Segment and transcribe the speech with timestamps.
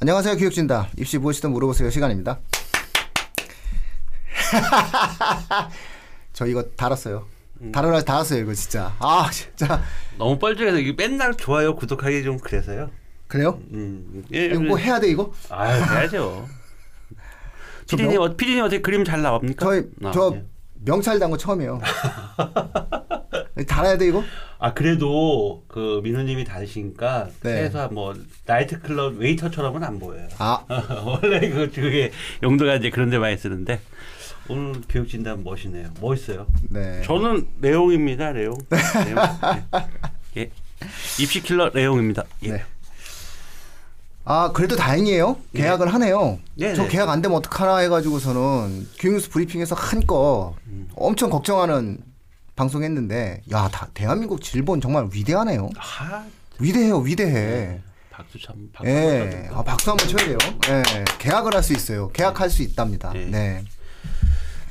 [0.00, 2.38] 안녕하세요 교육진다 입시 무엇이든 물어보세요 시간입니다.
[6.32, 7.26] 저 이거 달았어요.
[7.72, 8.94] 달아라 달았어요 이거 진짜.
[9.00, 9.82] 아 진짜
[10.16, 12.90] 너무 뻘쭘해서 이게 맨날 좋아요 구독하기 좀 그래서요.
[13.26, 13.58] 그래요?
[13.72, 15.32] 음, 예, 이거 뭐 해야 돼 이거?
[15.50, 16.46] 아 해야죠.
[17.86, 19.66] 저 피디님 명- 어, 피디님 어떻게 그림 잘 나옵니까?
[19.66, 20.44] 저희 아, 저 예.
[20.84, 21.80] 명찰 단거 처음이에요.
[23.66, 24.22] 달아야 돼 이거?
[24.60, 27.62] 아 그래도 그 민호님이 다르시니까 네.
[27.62, 30.26] 회사 뭐 나이트 클럽 웨이터처럼은 안 보여요.
[30.38, 30.64] 아
[31.06, 32.10] 원래 그 그게
[32.42, 33.80] 용도가 이제 그런 데 많이 쓰는데
[34.48, 35.90] 오늘 교육 진단 멋이네요.
[36.00, 36.46] 멋있어요.
[36.70, 37.02] 네.
[37.04, 38.32] 저는 레옹입니다.
[38.32, 38.58] 레옹.
[38.70, 39.18] 레옹.
[40.36, 40.40] 예.
[40.40, 40.50] 예.
[41.20, 42.24] 입시 킬러 레옹입니다.
[42.44, 42.52] 예.
[42.52, 42.64] 네.
[44.24, 45.38] 아 그래도 다행이에요.
[45.54, 46.38] 개학을 하네요.
[46.56, 46.88] 네, 저 네.
[46.88, 50.88] 개학 안 되면 어떡하나 해가지고서는 교육뉴스 브리핑에서 한껏 음.
[50.96, 51.98] 엄청 걱정하는
[52.68, 55.70] 방송했는데 야 다, 대한민국 질본 정말 위대하네요.
[55.78, 56.24] 아,
[56.58, 57.80] 위대해요 위대해.
[58.10, 58.90] 박수 참 박수.
[58.90, 58.94] 예,
[59.30, 59.48] 네.
[59.52, 60.38] 아, 박수 한번 쳐야 돼요.
[60.68, 62.08] 예, 계약을 할 수 있어요.
[62.10, 63.12] 계약할 수 있답니다.
[63.12, 63.26] 네.
[63.26, 63.64] 네.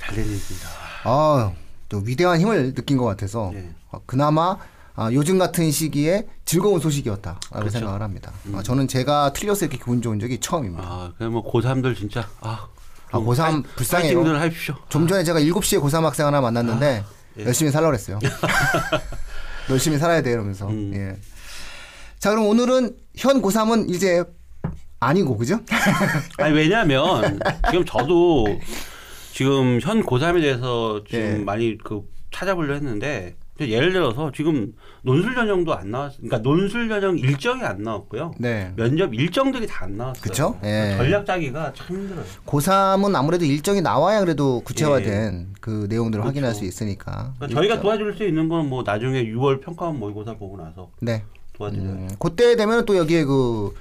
[0.02, 0.68] 잘 됐습니다.
[1.06, 1.54] 아,
[1.88, 3.72] 또 위대한 힘을 느낀 것 같아서 네.
[3.92, 4.58] 어, 그나마
[4.96, 7.70] 아, 요즘 같은 시기에 즐거운 소식이었다라고 그렇죠.
[7.70, 8.34] 생각을 합니다.
[8.54, 10.84] 아, 저는 제가 틀려서 이렇게 기분 좋은 적이 처음입니다.
[10.86, 12.68] 아, 그냥 뭐 고3들 진짜 아,
[13.12, 14.18] 아, 고3 불쌍해요.
[14.18, 14.76] 파이팅들 하십시오.
[14.90, 17.06] 좀 전에 제가 7시에 고3 학생 하나 만났는데
[17.40, 17.46] 예.
[17.46, 18.20] 열심히 살라고 그랬어요.
[19.70, 20.68] 열심히 살아야 돼 이러면서.
[20.68, 20.92] 음.
[20.96, 21.18] 예.
[22.20, 24.24] 자, 그럼 오늘은 현 고3은 이제
[25.00, 25.60] 아니고 그죠?
[26.40, 28.60] 아니 왜냐하면 지금 저도
[29.34, 31.44] 지금 현 고3에 대해서 지금 예.
[31.44, 33.36] 많이 그 찾아보려 했는데
[33.66, 38.34] 예를 들어서 지금 논술 전형도 안 나왔, 그러니까 논술 전형 일정이 안 나왔고요.
[38.40, 38.72] 네.
[38.76, 40.22] 면접 일정들이 다 안 나왔어요.
[40.22, 40.60] 그쵸?
[40.64, 40.96] 예.
[40.98, 42.26] 전략 짜기가 참 힘들어요.
[42.46, 44.64] 고3은 아무래도 일정이 나와야 그래도 예.
[44.66, 46.28] 구체화된 그 내용들을 그렇죠.
[46.28, 47.34] 확인할 수 있으니까.
[47.38, 47.82] 그러니까 저희가 일정.
[47.84, 51.24] 도와줄 수 있는 건 뭐 나중에 6월 평가원 모의고사 보고 나서 네.
[51.54, 51.88] 도와드려요.
[51.90, 53.74] 음, 그때 되면 또 여기에 그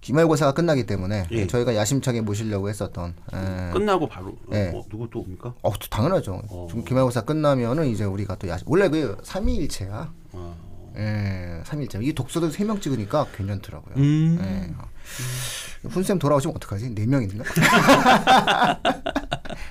[0.00, 1.46] 기말고사가 끝나기 때문에 예.
[1.46, 3.14] 저희가 야심차게 모시려고 했었던.
[3.34, 3.72] 예.
[3.72, 4.68] 끝나고 바로 예.
[4.70, 5.54] 뭐 누구 또 옵니까?
[5.62, 6.42] 어, 또 당연하죠.
[6.48, 6.68] 어.
[6.86, 8.68] 기말고사 끝나면은 이제 우리가 또 야심.
[8.70, 10.12] 원래 그 삼위일체야.
[10.32, 10.56] 어.
[10.96, 11.98] 예, 삼일째.
[12.02, 13.94] 이 독서도 세 명 찍으니까 괜찮더라고요.
[13.96, 14.38] 음.
[14.40, 15.88] 예.
[15.88, 16.94] 훈쌤 돌아오시면 어떡하지?
[16.94, 17.44] 네 명인가?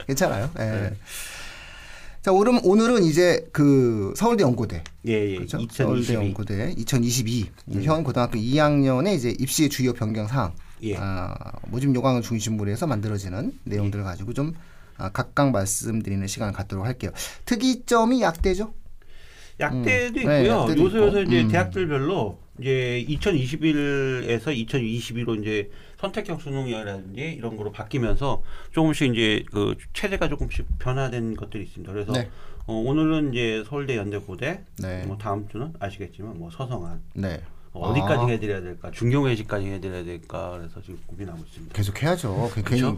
[0.07, 0.49] 괜찮아요.
[0.59, 0.63] 예.
[0.63, 0.94] 네.
[2.27, 4.83] 자, 오늘, 오늘은 이제 그 서울대 연고대.
[5.07, 5.35] 예, 예.
[5.35, 5.59] 그렇죠?
[5.71, 6.13] 서울대 2022.
[6.13, 7.51] 연고대 2022.
[7.83, 10.51] 현 고등학교 2학년의 이제 입시 주요 변경 사항.
[10.83, 10.97] 예.
[10.97, 11.33] 아,
[11.69, 14.53] 모집 요강을 중심으로 해서 만들어지는 내용들을 가지고 좀
[14.97, 17.11] 아, 각각 말씀드리는 시간을 갖도록 할게요.
[17.45, 18.73] 특이점이 약대죠?
[19.61, 20.25] 약대도 음.
[20.25, 20.61] 네, 있고요.
[20.63, 21.21] 약대도 요새 요새.
[21.21, 21.47] 이제 음.
[21.47, 30.65] 대학들별로 이제 2021에서 2022로 이제 선택형 수능이라든지 이런 거로 바뀌면서 조금씩 이제 그 체제가 조금씩
[30.79, 31.91] 변화된 것들이 있습니다.
[31.91, 32.29] 그래서 네.
[32.65, 35.03] 어, 오늘은 이제 서울대 연대 고대, 네.
[35.05, 37.41] 뭐 다음 주는 아시겠지만 뭐 서성한 네.
[37.73, 38.27] 어, 어디까지 아.
[38.27, 41.73] 해드려야 될까, 중경외시까지 해드려야 될까, 그래서 지금 고민하고 있습니다.
[41.73, 42.51] 계속 해야죠.
[42.53, 42.63] 그?
[42.63, 42.97] 괜히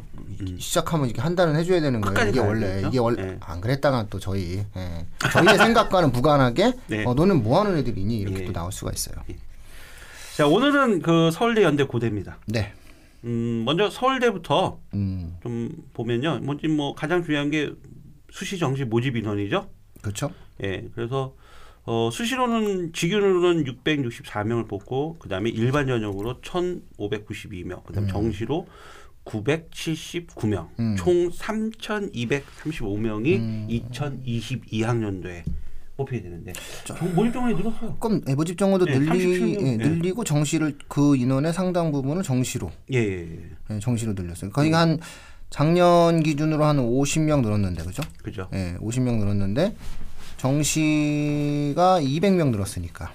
[0.57, 2.29] 시작하면 이게 한 달은 해줘야 되는 거예요.
[2.29, 2.87] 이게 원래 되겠죠?
[2.87, 3.37] 이게 원래 네.
[3.41, 5.05] 안 그랬다가 또 저희 예.
[5.31, 7.05] 저희의 생각과는 무관하게 네.
[7.05, 8.45] 어, 너는 뭐 하는 애들이니 이렇게 예.
[8.45, 9.15] 또 나올 수가 있어요.
[10.35, 12.37] 자, 오늘은 그 서울대 연대 고대입니다.
[12.45, 12.73] 네.
[13.25, 16.39] 음, 먼저 서울대부터 음 좀 보면요.
[16.43, 17.71] 뭐지 뭐 가장 중요한 게
[18.31, 19.67] 수시 정시 모집 인원이죠.
[20.01, 20.31] 그렇죠.
[20.63, 20.87] 예.
[20.93, 21.33] 그래서
[21.85, 28.67] 어 수시로는 직윤으로는 664명을 뽑고 그다음에 일반 전형으로 1,592명, 그다음 에 정시로
[29.25, 30.95] 979명, 음.
[30.97, 35.43] 총 3,235명이 2022학년도에
[35.99, 36.53] 뽑히게 되는데
[36.85, 37.97] 정- 모집 정원이 늘었어요.
[37.99, 39.67] 그럼 예, 모집 정원도 네, 늘리 37 명.
[39.67, 39.87] 예, 네.
[39.89, 43.39] 늘리고 정시를 그 인원의 상당 부분을 정시로 예, 예, 예.
[43.75, 44.51] 예, 정시로 늘렸어요.
[44.51, 44.99] 거의 한
[45.49, 48.03] 작년 기준으로 한 50명 늘었는데 그죠?
[48.23, 48.47] 그죠.
[48.53, 49.75] 예, 50명 늘었는데
[50.37, 53.11] 정시가 200명 늘었으니까.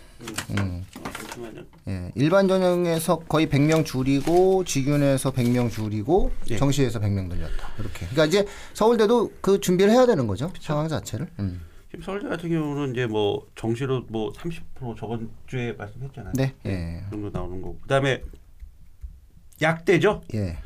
[0.58, 0.84] 음.
[1.02, 1.62] 잠시만요.
[1.88, 6.56] 예, 일반 전형에서 거의 100명 줄이고 직윤에서 100명 줄이고 예.
[6.56, 7.68] 정시에서 100명 늘렸다.
[7.78, 8.06] 이렇게.
[8.10, 10.50] 그러니까 이제 서울대도 그 준비를 해야 되는 거죠.
[10.60, 11.28] 상황 자체를.
[11.38, 11.60] 음.
[12.02, 16.32] 서울대 같은 경우는 이제 뭐 정시로 뭐 30% 저번 주에 말씀했잖아요.
[16.36, 16.54] 네.
[16.66, 17.02] 예.
[17.04, 17.78] 그 정도 나오는 거고.
[17.80, 18.22] 그다음에
[19.60, 20.22] 약대죠.
[20.34, 20.56] 예.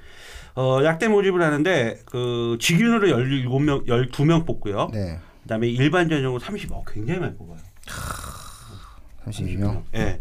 [0.54, 4.90] 어, 약대 모집을 하는데 그 직윤으로 17명 12명 뽑고요.
[4.92, 5.18] 네.
[5.42, 7.58] 그다음에 일반 전형으로 30명 굉장히 많이 뽑아요.
[9.26, 9.84] 32명.
[9.94, 10.20] 예.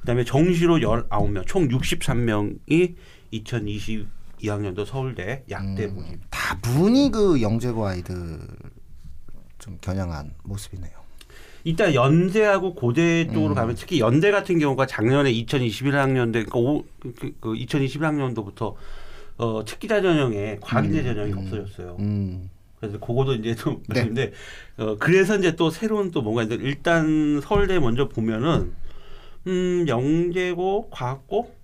[0.00, 2.96] 그다음에 정시로 19명, 총 63명이
[3.32, 5.94] 2022학년도 서울대 약대 음.
[5.94, 6.20] 모집.
[6.30, 8.38] 다분히 그 영재고 아이들
[9.58, 10.98] 좀 겨냥한 모습이네요.
[11.64, 13.34] 이따 연대하고 고대 음.
[13.34, 18.74] 쪽으로 가면 특히 연대 같은 경우가 작년에 2021학년도 그러니까 오, 그, 그 2021학년도부터
[19.38, 21.96] 어, 특기자 전형에 과기대 전형이 없어졌어요.
[22.00, 22.50] 음.
[22.80, 24.32] 그래서 그거도 이제 좀 네.
[24.76, 28.72] 어, 그래서 이제 또 새로운 또 뭔가 일단 서울대 먼저 보면은
[29.46, 31.57] 음 영재고 과학고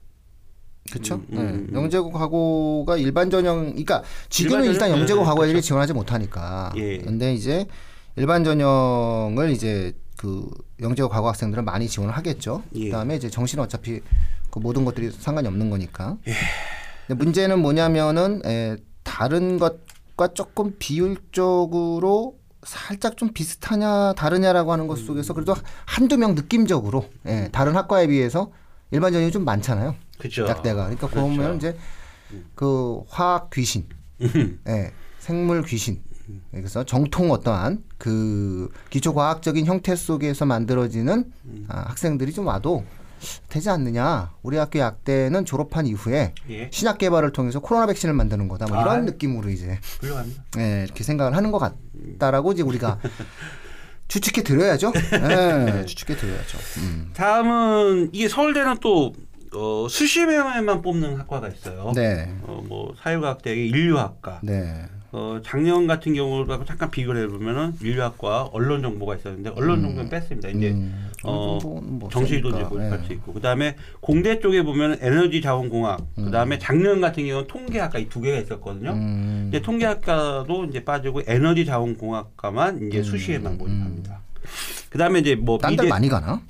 [0.90, 1.16] 그렇죠.
[1.32, 1.78] 음, 음, 네.
[1.78, 5.00] 영재고 과고가 일반 전형, 그러니까 지금은 일반 일단 전형?
[5.00, 5.66] 영재고 네, 과고 애들이 그렇죠.
[5.66, 6.72] 지원하지 못하니까.
[6.76, 6.98] 예.
[6.98, 7.66] 근데 이제
[8.16, 10.48] 일반 전형을 이제 그
[10.80, 12.62] 영재고 과고 학생들은 많이 지원을 하겠죠.
[12.74, 12.86] 예.
[12.86, 14.00] 그다음에 이제 정시는 어차피
[14.50, 16.18] 그 모든 것들이 상관이 없는 거니까.
[16.28, 16.32] 예.
[17.06, 25.34] 근데 문제는 뭐냐면은 에, 다른 것과 조금 비율적으로 살짝 좀 비슷하냐 다르냐라고 하는 것 속에서
[25.34, 25.54] 그래도
[25.84, 28.50] 한두 명 느낌적으로 예, 다른 학과에 비해서
[28.90, 29.94] 일반 전형이 좀 많잖아요.
[30.18, 30.46] 그렇죠.
[30.46, 30.84] 약대가.
[30.84, 31.26] 그러니까 그렇죠.
[31.26, 31.76] 보면 이제
[32.54, 33.86] 그 화학 귀신,
[34.20, 34.60] 음.
[34.68, 36.02] 예, 생물 귀신.
[36.50, 41.66] 그래서 정통 어떠한 그 기초 과학적인 형태 속에서 만들어지는 음.
[41.68, 42.84] 아, 학생들이 좀 와도
[43.48, 44.32] 되지 않느냐.
[44.42, 46.70] 우리 학교 약대는 졸업한 이후에 예.
[46.72, 48.66] 신약 개발을 통해서 코로나 백신을 만드는 거다.
[48.66, 49.00] 뭐 이런 아.
[49.00, 50.44] 느낌으로 이제 훌륭합니다.
[50.58, 53.00] 예, 이렇게 생각을 하는 것 같다라고 이제 우리가
[54.08, 54.92] 추측해 드려야죠.
[54.96, 56.58] 예, 추측해 드려야죠.
[56.78, 57.10] 음.
[57.14, 59.12] 다음은 이게 서울대는 또
[59.54, 61.92] 어, 수시배만 뽑는 학과가 있어요.
[61.94, 64.40] 네, 어, 뭐 사회과학 대학의 인류학과.
[64.42, 70.48] 네, 어, 작년 같은 경우를 잠깐 비교를 해보면은 인류학과 언론 정보가 있었는데 언론 정보는 뺐습니다.
[70.48, 72.50] 이제 음, 어, 뭐 없으니까.
[72.68, 73.06] 모집할 예.
[73.06, 76.24] 수 있고 그다음에 공대 쪽에 보면 에너지 자원공학 음.
[76.24, 78.90] 그다음에 작년 같은 경우는 통계학과 이 두 개가 있었거든요.
[78.90, 84.20] 음, 이제 통계학과도 이제 빠지고 에너지 자원공학과만 이제 수시에만 모집합니다.
[84.90, 86.40] 그다음에 이제 뭐 음, 딴데 미대 많이 가나?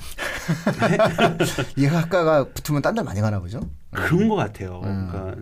[1.76, 3.60] 이 학과가 붙으면 딴 데 많이 가나 보죠?
[3.90, 4.80] 그런 것 같아요.
[4.84, 5.08] 음.
[5.10, 5.34] 그러니까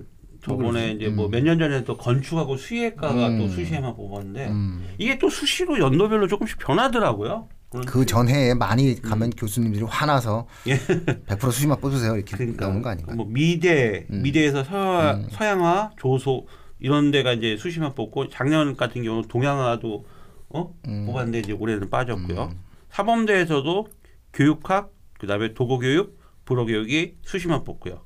[0.47, 0.93] 뭐 저번에.
[0.93, 3.39] 이제 뭐몇 년 전에 또 건축하고 수의학과가 음.
[3.39, 4.87] 또 수시에만 뽑았는데 음.
[4.99, 7.49] 이게 또 수시로 연도별로 조금씩 변하더라고요.
[7.87, 10.71] 그 전해에 많이 가면 교수님들이 화나서 음.
[10.71, 10.77] 예.
[10.79, 13.17] 100% 수시만 뽑으세요 이렇게 그러니까 나오는 거 아닌가요?
[13.17, 14.23] 뭐 미대, 음.
[14.23, 16.47] 미대에서 서양, 서양화, 조소
[16.81, 20.05] 이런 데가 이제 수시만 뽑고 작년 같은 경우는 동양화도
[20.53, 21.07] 어 음.
[21.07, 22.51] 뽑았는데 이제 올해는 빠졌고요.
[22.91, 23.89] 사범대에서도
[24.33, 28.03] 교육학, 그다음에 도고교육, 불어교육이 수시만 뽑고요.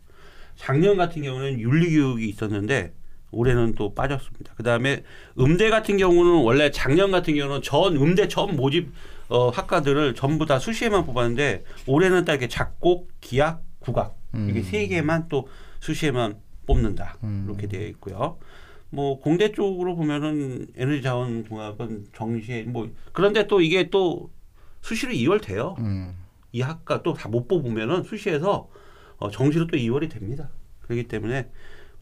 [0.54, 2.92] 작년 같은 경우는 윤리교육이 있었는데
[3.30, 4.54] 올해는 또 빠졌습니다.
[4.54, 5.02] 그다음에
[5.38, 8.90] 음대 같은 경우는 원래 작년 같은 경우는 전 음대 전 모집
[9.28, 14.16] 어, 학과들을 전부 다 수시에만 뽑았는데 올해는 딱 이렇게 작곡, 기악, 국악
[14.50, 15.48] 이게 세 개만 또
[15.80, 17.16] 수시에만 뽑는다
[17.46, 18.38] 이렇게 되어 있고요.
[18.90, 24.30] 뭐 공대 쪽으로 보면은 에너지 자원 공학은 정시에 뭐 그런데 또 이게 또
[24.80, 25.74] 수시로 2월 돼요.
[25.80, 26.14] 음.
[26.52, 28.68] 이 학과 또 다 못 뽑으면은 수시에서
[29.18, 30.48] 어, 정시로 또 2월이 됩니다.
[30.82, 31.48] 그렇기 때문에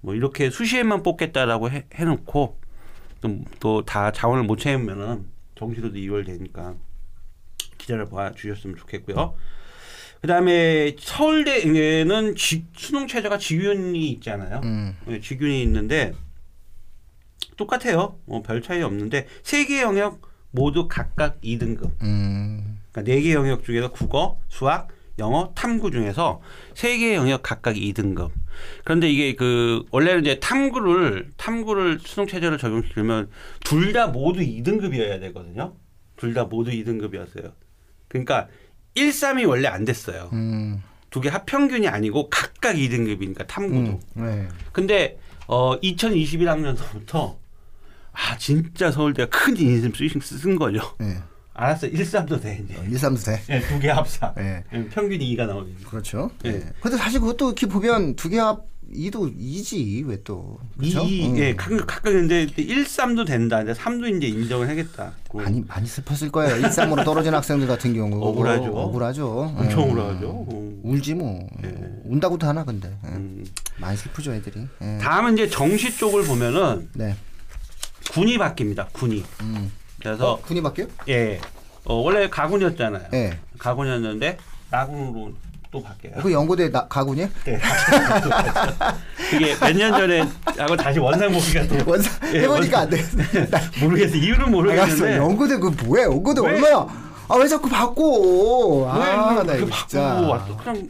[0.01, 2.61] 뭐 이렇게 수시에만 뽑겠다라고 해, 해놓고
[3.61, 6.75] 또다 자원을 못 채우면은 정시로도 2월 되니까
[7.79, 9.35] 기자를 봐 주셨으면 좋겠고요.
[10.21, 14.61] 그다음에 서울대에는 지- 수능 최저가 직윤이 있잖아요.
[14.65, 14.97] 음.
[15.07, 16.13] 네, 직윤이 있는데
[17.57, 18.19] 똑같아요.
[18.27, 20.21] 뭐 별 차이 없는데 세 개 영역
[20.51, 21.91] 모두 각각 2등급.
[22.03, 22.79] 음.
[22.93, 26.41] 그러니까 네 개 영역 중에서 국어, 수학, 영어, 탐구 중에서
[26.75, 28.31] 세 개 영역 각각 2등급.
[28.85, 33.29] 그런데 이게 그 원래는 이제 탐구를 탐구를 수능 체제를 적용시키면
[33.65, 35.75] 둘 다 모두 2등급이어야 되거든요.
[36.17, 37.53] 둘 다 모두 2등급이었어요.
[38.09, 38.47] 그러니까
[38.95, 40.31] 1, 3이 원래 안 됐어요.
[40.33, 40.83] 음.
[41.11, 44.01] 두개 합평균이 아니고 각각 2등급이니까 탐구도.
[44.17, 44.25] 음.
[44.25, 44.49] 네.
[44.73, 45.19] 근데
[45.49, 47.37] 어 2021학년서부터
[48.15, 50.81] 아 진짜 서울대가 큰 인심 쓰신 쓴 거죠.
[50.99, 51.19] 네.
[51.57, 52.75] 알았어 1, 3도 돼 이제.
[52.85, 53.41] 1, 3도 돼.
[53.51, 54.33] 예, 두개 합사.
[54.37, 54.65] 네.
[54.73, 55.89] 예, 평균이 2가 나오겠죠.
[55.89, 56.31] 그렇죠.
[56.45, 56.51] 예.
[56.53, 56.73] 네.
[56.81, 60.59] 근데 사실 그것도 이렇게 보면 두 개 합 2도 2지 왜 또.
[60.77, 61.03] 그렇죠?
[61.05, 61.39] 이, 음.
[61.39, 63.59] 예, 각각, 각각 있는데 1, 3도 된다.
[63.59, 65.13] 근데 3도 이제 인정을 하겠다.
[65.31, 66.57] 그 많이 많이 슬펐을 거예요.
[66.57, 68.21] 1, 3으로 떨어진 학생들 같은 경우.
[68.23, 68.65] 억울하죠.
[68.77, 69.55] 억울하죠.
[69.57, 69.93] 엄청 음.
[69.93, 70.29] 올라가죠.
[70.29, 70.81] 어.
[70.83, 71.49] 울지 뭐.
[72.05, 72.89] 운다고도 하나 근데.
[73.05, 73.09] 예.
[73.11, 73.45] 음.
[73.79, 74.67] 많이 슬프죠 애들이.
[74.83, 74.99] 예.
[75.01, 77.17] 다음은 이제 정시 쪽을 보면은 네.
[78.13, 78.87] 군이 바뀝니다.
[78.93, 79.25] 군이.
[79.43, 79.73] 음.
[80.01, 80.87] 그래서 어, 군이 바뀌어?
[81.09, 81.41] 예,
[81.85, 83.05] 어, 원래 가군이었잖아요.
[83.15, 83.39] 예.
[83.59, 84.37] 가군이었는데
[84.71, 85.33] 나군으로
[85.71, 86.15] 또 바뀌어요.
[86.23, 87.29] 그 연고대 나, 가군이야?
[87.45, 87.59] 네.
[89.35, 90.21] 이게 몇 년 전에
[90.59, 93.03] 하고 다시 원상복귀가 또 원사 예, 해보니까 안 돼.
[93.81, 94.51] 모르겠어 이유는 알았어.
[94.51, 96.05] 모르겠는데 연고대 그 뭐야?
[96.05, 96.47] 연고대 왜?
[96.49, 96.87] 얼마야?
[97.29, 98.87] 아 왜 자꾸 바꿔?
[98.89, 100.01] 아, 나왜 이거 진짜.
[100.03, 100.87] 왔어 그냥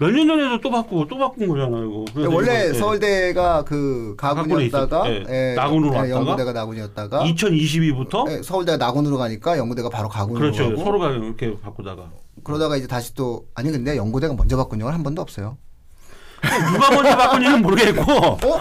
[0.00, 2.04] 몇 년 전에도 또 바꾸고 또 바꾼 거잖아요 이거.
[2.14, 2.78] 그래서 원래 이거, 예.
[2.78, 6.10] 서울대가 그 가군이었다가 있었- 예, 나군으로 왔다가?
[6.10, 7.22] 연고대가 나군이었다가?
[7.24, 8.30] 2022부터?
[8.30, 10.70] 예, 서울대가 나군으로 가니까 연고대가 바로 가군으로 그렇죠.
[10.70, 10.84] 가고.
[10.84, 12.10] 서로가 이렇게 바꾸다가.
[12.42, 15.58] 그러다가 이제 다시 또 아니 근데 연고대가 먼저 바꾼 적은 한 번도 없어요.
[16.72, 18.02] 누가 먼저 바꾼지는 모르겠고.
[18.10, 18.38] 어?
[18.42, 18.60] 어,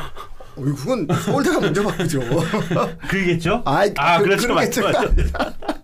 [0.58, 2.19] 그건 서울대가 먼저 바꾸죠.
[3.08, 3.62] 그러겠죠?
[3.63, 4.48] 아이, 아 그- 그렇죠.
[4.50, 4.81] 그러겠죠.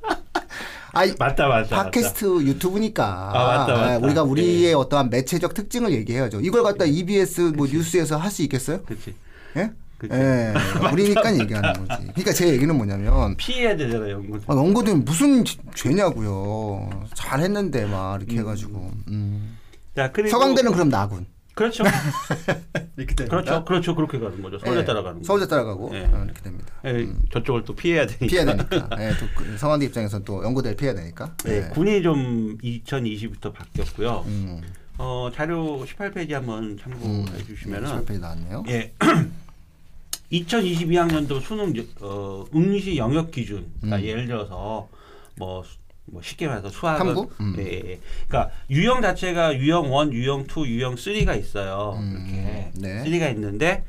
[0.95, 3.93] 맞다 아이 맞다 맞다 팟캐스트 유튜브니까 아, 맞다, 맞다.
[3.93, 4.73] 아, 우리가 우리의 예.
[4.73, 6.39] 어떠한 매체적 특징을 얘기해야죠.
[6.41, 8.81] 이걸 갖다 EBS 뭐 뉴스에서 할 수 있겠어요?
[8.83, 9.13] 그렇지
[9.57, 9.71] 예?
[9.97, 10.13] 그치.
[10.13, 10.53] 예.
[10.91, 12.01] 우리니까 얘기하는 거지.
[12.07, 16.89] 그러니까 제 얘기는 뭐냐면 피해야 되잖아요 연구 아, 연고대는 무슨 죄- 죄냐고요.
[17.13, 18.91] 잘했는데 막 이렇게 해가지고.
[19.09, 19.57] 음.
[19.95, 21.25] 자 서강대는 그럼 나군.
[21.55, 21.83] 그렇죠.
[22.97, 23.25] 이렇게 됩니다.
[23.29, 23.65] 그렇죠.
[23.65, 23.95] 그렇죠.
[23.95, 24.59] 그렇게 가는 거죠.
[24.59, 25.25] 서울대 예, 따라가는 거.
[25.25, 26.01] 서울대 따라가고 예.
[26.03, 26.73] 어, 이렇게 됩니다.
[26.85, 28.25] 예, 저쪽을 또 피해야 되니까.
[28.27, 28.89] 피해야 되니까.
[29.01, 31.33] 예, 또그 성한대 입장에서는 또 연고대를 피해야 되니까.
[31.45, 31.69] 네, 예.
[31.73, 34.23] 군이 좀 2020부터 바뀌었고요.
[34.27, 34.61] 음,
[34.97, 38.63] 어, 자료 18페이지 한번 참고해 주시면은 18페이지 나왔네요.
[38.67, 38.93] 예.
[40.31, 43.65] 2022학년도 수능 어, 응시 영역 기준.
[43.79, 44.89] 그러니까 예를 들어서
[45.37, 47.29] 뭐, 수- 뭐 쉽게 말해서 수학은 탐구?
[47.39, 47.55] 음.
[47.57, 47.99] 예, 예, 예.
[48.27, 51.99] 그러니까 유형 자체가 유형 1, 유형 2, 유형 3가 있어요.
[52.11, 53.03] 이렇게 네.
[53.03, 53.83] 3가 있는데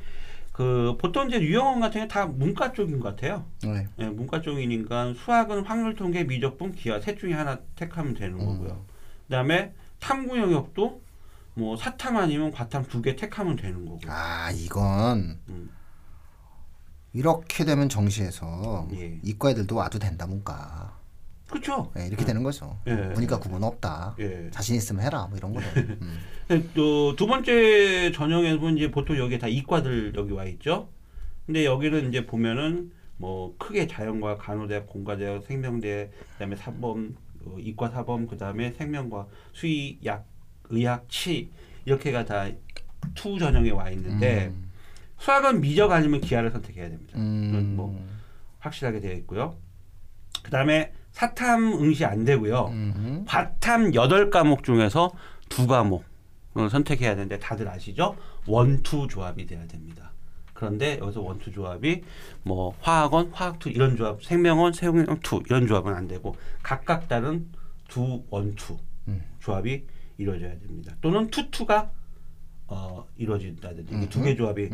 [0.53, 3.45] 그 보통 이제 유형 1 같은 게 다 문과 쪽인 것 같아요.
[3.63, 3.87] 네.
[3.99, 8.47] 예, 문과 쪽이니까 수학은 확률 통계, 미적분, 기하 셋 중에 하나 택하면 되는 음.
[8.47, 8.85] 거고요.
[9.27, 11.03] 그다음에 탐구 영역도
[11.55, 14.01] 뭐 사탐 아니면 과탐 두 개 택하면 되는 거고.
[14.09, 15.71] 아 이건 음.
[17.13, 19.19] 이렇게 되면 정시에서 예.
[19.23, 20.96] 이과 애들도 와도 된다 문과.
[21.49, 21.93] 그렇죠.
[21.99, 22.79] 예, 이렇게 되는 거죠.
[22.87, 22.93] 예.
[22.95, 24.17] 문이과 구분 없다.
[24.19, 24.51] 예.
[24.51, 25.27] 자신 있으면 해라.
[25.29, 25.67] 뭐 이런 거죠.
[25.79, 26.71] 음.
[26.75, 30.89] 또두 번째 전형에 보면 이제 보통 여기 다 이과들 여기 와 있죠.
[31.47, 38.27] 근데 여기는 이제 보면은 뭐 크게 자연과 간호대학, 공과대학, 생명대, 그다음에 사범, 어, 이과 사범,
[38.27, 40.27] 그다음에 생명과 수의, 약,
[40.69, 41.51] 의학, 치
[41.85, 42.51] 이렇게가 다
[43.15, 44.53] 투 전형에 와 있는데
[45.19, 47.19] 수학은 미적 아니면 기하를 선택해야 됩니다.
[47.19, 47.75] 음.
[47.77, 48.07] 뭐
[48.59, 49.57] 확실하게 되어 있고요.
[50.43, 52.67] 그다음에 사탐 응시 안 되고요.
[52.73, 53.25] 음.
[53.27, 55.11] 과탐 8과목 중에서
[55.49, 58.15] 두 과목을 선택해야 되는데 다들 아시죠?
[58.47, 60.13] one two 조합이 돼야 됩니다.
[60.53, 62.03] 그런데 여기서 one two 조합이
[62.43, 66.37] 뭐 화학 one, 화학 two 이런 조합, 생명 one, 생명 two 이런 조합은 안 되고
[66.63, 67.49] 각각 다른
[67.89, 68.77] 두 원투
[69.09, 69.23] 음.
[69.41, 69.87] 조합이
[70.19, 70.97] 이루어져야 됩니다.
[71.01, 71.93] 또는 투투가
[72.69, 74.69] 어, 이루어진다든지 두개 조합이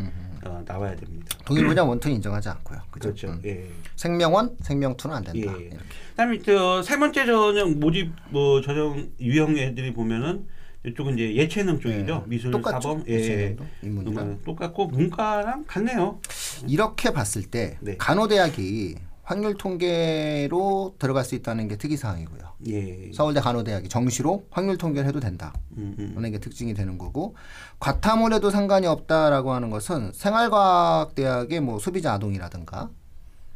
[0.45, 1.27] 어, 나와야 됩니다.
[1.45, 2.81] 동일 분야 원투는 인정하지 않고요.
[2.91, 3.09] 그죠?
[3.09, 3.29] 그렇죠.
[3.29, 3.43] 음.
[3.45, 3.69] 예.
[3.97, 5.55] 생명원, 생명투는 안 된다.
[5.61, 5.71] 예.
[6.11, 10.47] 그다음에 저세 번째 전형 모집 뭐 전형 유형 애들이 보면은
[10.87, 12.25] 이쪽은 이제 예체능 쪽이죠.
[12.25, 12.29] 예.
[12.29, 12.81] 미술 똑같죠.
[12.81, 14.41] 사범 예체능도, 인문이랑.
[14.45, 16.19] 똑같고 문과랑 같네요.
[16.67, 17.97] 이렇게 봤을 때 네.
[17.99, 22.41] 간호대학이 확률 통계로 들어갈 수 있다는 게 특이 사항이고요.
[22.69, 23.13] 예.
[23.13, 25.55] 서울대 간호대학이 정시로 확률 통계를 해도 된다.
[25.77, 26.13] 음, 음.
[26.17, 27.37] 하는 게 특징이 되는 거고
[27.79, 32.91] 과탐을 해도 상관이 없다라고 하는 것은 생활과학대학의 뭐 소비자 아동이라든가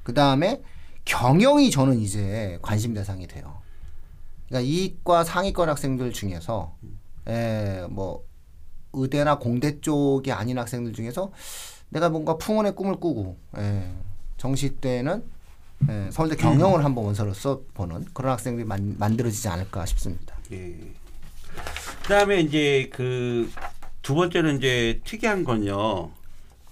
[0.05, 0.63] 그 다음에
[1.05, 3.61] 경영이 저는 이제 관심 대상이 돼요.
[4.49, 6.77] 그러니까 이과 상위권 학생들 중에서
[7.27, 8.25] 에, 뭐
[8.93, 11.33] 의대나 공대 쪽이 아닌 학생들 중에서
[11.89, 13.91] 내가 뭔가 풍원의 꿈을 꾸고 에,
[14.37, 15.25] 정시 때는
[15.89, 20.37] 에, 서울대 경영을 한번 원서로 써보는 그런 학생들이 만, 만들어지지 않을까 싶습니다.
[20.53, 20.75] 예.
[22.03, 23.51] 그다음에 이제 그
[24.07, 26.13] 두 번째는 이제 특이한 건요.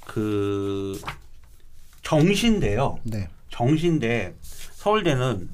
[0.07, 1.01] 그
[2.05, 3.01] 정시인데요.
[3.03, 3.29] 네.
[3.51, 5.49] 정시인데 서울대는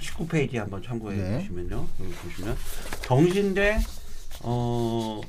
[0.00, 1.38] 19페이지 한번 참고해 네.
[1.42, 1.86] 주시면요.
[2.00, 2.56] 여기 보시면
[3.02, 3.78] 정시인데
[4.42, 5.20] 어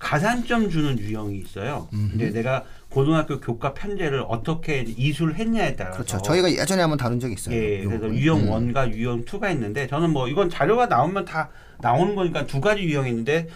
[0.00, 1.86] 가산점 주는 유형이 있어요.
[1.92, 2.64] 근데 내가
[2.94, 6.22] 고등학교 교과 편제를 어떻게 이술했냐에 따라서 그렇죠.
[6.22, 7.56] 저희가 예전에 한번 다룬 적이 있어요.
[7.56, 8.14] 예, 요 그래서.
[8.14, 8.50] 유형 음.
[8.50, 12.82] 원 1과 유형 2가 있는데 저는 뭐 이건 자료가 나오면 다 나오는 거니까 두 가지
[12.82, 13.48] 유형이 있는데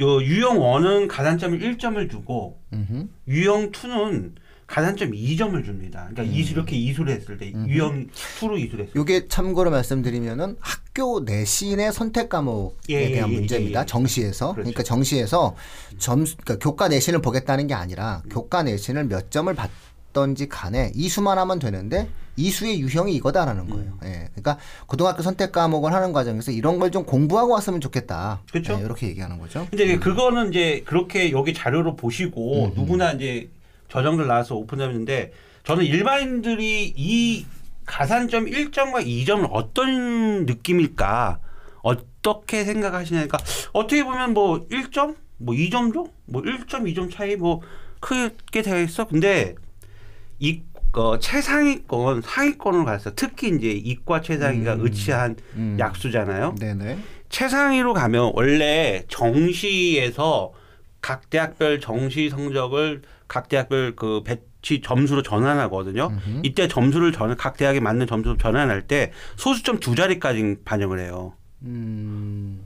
[0.00, 3.06] 요 유형 1은 가산점을 1점을 주고 음흠.
[3.28, 4.32] 유형 2는
[4.68, 6.08] 가산점 2점을 줍니다.
[6.10, 6.38] 그러니까 음.
[6.38, 8.06] 이수 이렇게 이수를 했을 때 유형
[8.40, 13.38] 2로 이수를 했을 때 요게 참고로 말씀드리면은 학교 내신의 선택 과목에 예, 대한 예, 예,
[13.38, 13.80] 문제입니다.
[13.80, 13.86] 예, 예.
[13.86, 14.52] 정시에서.
[14.52, 14.56] 그렇죠.
[14.56, 15.56] 그러니까 정시에서
[15.96, 21.58] 점수 그러니까 교과 내신을 보겠다는 게 아니라 교과 내신을 몇 점을 받던지 간에 이수만 하면
[21.58, 23.98] 되는데 이수의 유형이 이거다라는 거예요.
[24.02, 24.06] 음.
[24.06, 24.28] 예.
[24.34, 28.42] 그러니까 고등학교 선택 과목을 하는 과정에서 이런 걸 좀 공부하고 왔으면 좋겠다.
[28.52, 28.74] 그렇죠.
[28.78, 29.66] 예, 이렇게 얘기하는 거죠.
[29.70, 33.48] 근데 그거는 이제 그렇게 여기 자료로 보시고 누구나 이제
[33.88, 35.32] 저정들 나와서 오픈하는데
[35.64, 37.46] 저는 일반인들이 이
[37.86, 41.40] 가산점 1점과 2점을 어떤 느낌일까?
[41.82, 43.38] 어떻게 생각하시냐니까
[43.72, 45.16] 어떻게 보면 뭐 1점?
[45.38, 46.10] 뭐 2점도?
[46.26, 47.62] 뭐 1점 2점 차이 뭐
[48.00, 49.06] 크게 되어 있어.
[49.06, 49.54] 근데
[50.38, 55.76] 이 어, 최상위권 상위권으로 가서 특히 이제 이과 최상위가 의치한 음.
[55.78, 56.56] 약수잖아요.
[56.58, 56.98] 네네.
[57.28, 60.52] 최상위로 가면 원래 정시에서
[61.00, 66.10] 각 대학별 정시 성적을 각 대학별 그 배치 점수로 전환하거든요.
[66.42, 71.34] 이때 점수를 전, 각 대학에 맞는 점수로 전환할 때 소수점 두 자리까지 반영을 해요.
[71.62, 72.64] 음.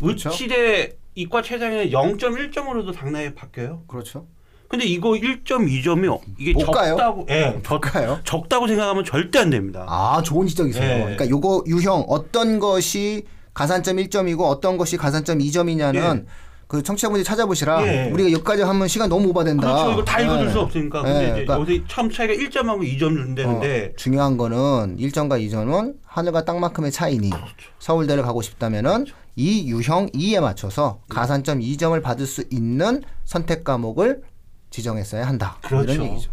[0.00, 0.30] 그렇죠.
[0.30, 3.84] 의치대 이과 최상위는 0.1점으로도 당나에 바뀌어요.
[3.86, 4.26] 그렇죠.
[4.68, 6.96] 근데 이거 1.2점이 이게 못 가요?
[6.96, 8.20] 적다고 예, 적, 볼까요?
[8.24, 9.84] 적다고 생각하면 절대 안 됩니다.
[9.86, 10.82] 아, 좋은 지적이세요.
[10.82, 10.98] 예.
[11.00, 16.24] 그러니까 요거 유형 어떤 것이 가산점 1점이고 어떤 것이 가산점 2점이냐는
[16.72, 17.86] 그 청취자분들이 찾아보시라.
[17.86, 18.10] 예.
[18.10, 19.60] 우리가 여기까지 하면 시간 너무 오바된다.
[19.60, 19.92] 그렇죠.
[19.92, 20.50] 이거 다 읽어줄 예.
[20.52, 21.02] 수 없으니까.
[21.02, 26.46] 근데 예, 그러니까 여기서 처음 차이가 1점하고 2점 준다는데 어, 중요한 거는 1점과 2점은 하늘과
[26.46, 27.54] 땅만큼의 차이니 그렇죠.
[27.78, 29.04] 서울대를 가고 싶다면은
[29.36, 34.22] 이 유형 2에 맞춰서 가산점 2점을 받을 수 있는 선택 과목을
[34.70, 35.58] 지정했어야 한다.
[35.60, 35.92] 그렇죠.
[35.92, 36.30] 이런 얘기죠.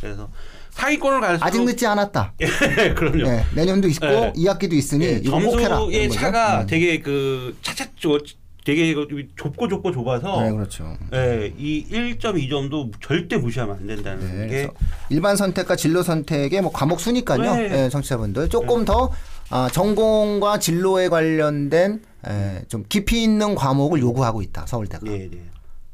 [0.00, 0.28] 그래서
[0.70, 2.34] 상위권을 갈수록 아직 늦지 않았다.
[2.94, 3.24] 그럼요.
[3.24, 4.32] 네, 내년도 있고 네.
[4.36, 5.78] 2학기도 있으니 예, 이거 꼭 해라.
[5.78, 6.10] 점수의.
[6.10, 6.66] 차가 음.
[6.68, 8.20] 되게 그 차차죠.
[8.64, 8.94] 되게
[9.36, 10.96] 좁고 좁고 좁아서 네, 그렇죠.
[11.12, 14.68] 예, 이 1.2점도 절대 무시하면 안 된다는 네, 게
[15.10, 17.54] 일반 선택과 진로 선택의 뭐 과목 수니까요.
[17.56, 17.84] 네.
[17.84, 19.12] 예, 청취자분들 조금 더
[19.50, 24.64] 아, 전공과 진로에 관련된 에, 좀 깊이 있는 과목을 요구하고 있다.
[24.66, 25.04] 서울대가.
[25.04, 25.38] 네, 네.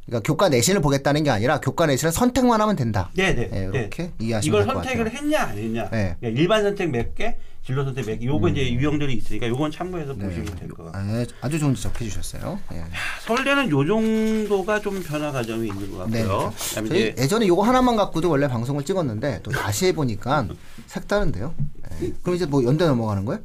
[0.07, 3.11] 그러니까 교과 내신을 보겠다는 게 아니라 교과 내신을 선택만 하면 된다.
[3.15, 3.51] 네, 네.
[3.53, 3.79] 예, 네.
[3.81, 5.25] 이렇게 이해하시면 이걸 될것 선택을 같아요.
[5.25, 5.91] 했냐 안 했냐.
[5.91, 6.17] 네.
[6.21, 8.23] 그러니까 일반 선택 몇 개, 진로 선택.
[8.23, 11.23] 요거 이제 유형들이 있으니까 요건 참고해서 보시면 될 것 같아요.
[11.23, 12.59] 아, 아주 좋은 지적해 주셨어요.
[12.73, 12.85] 예.
[13.27, 16.23] 서울대는 요 정도가 좀 변화 과정이 있는 것 네.
[16.25, 16.53] 같고요.
[16.59, 20.49] 그다음에 저희 예전에 요거 하나만 갖고도 원래 방송을 찍었는데 또 다시 해보니까
[20.87, 21.55] 색다른데요.
[22.03, 22.13] 예.
[22.23, 23.41] 그럼 이제 뭐 연대 넘어가는 거예요?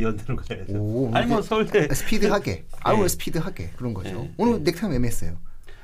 [0.00, 0.72] 연대로 가야죠.
[0.74, 2.64] 오, 아니 뭐 서울대 스피드하게.
[2.80, 3.08] 아우 네.
[3.08, 4.10] 스피드하게 그런 거죠.
[4.10, 4.34] 네.
[4.38, 5.36] 오늘 넥타이 매매했어요.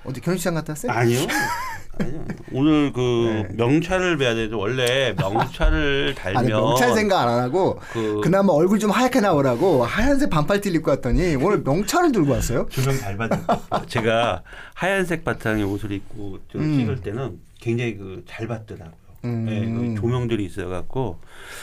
[0.04, 0.92] 어디 결혼식장 갔다 왔어요?
[0.92, 1.20] 아니요.
[1.98, 2.24] 아니요.
[2.52, 3.56] 오늘 그 네.
[3.56, 8.90] 명찰을 배야 되는데 원래 명찰을 달면 아니 명찰 생각 안 하고 그- 그나마 얼굴 좀
[8.90, 12.66] 하얗게 나오라고 하얀색 반팔티 입고 왔더니 오늘 명찰을 들고 왔어요.
[12.70, 13.38] 조명 잘 받은
[13.86, 14.42] 제가
[14.74, 16.78] 하얀색 바탕의 옷을 입고 좀 음.
[16.78, 18.94] 찍을 때는 굉장히 그 잘 받더라고요.
[19.24, 19.44] 음.
[19.44, 21.18] 네, 그 조명들이 있어갖고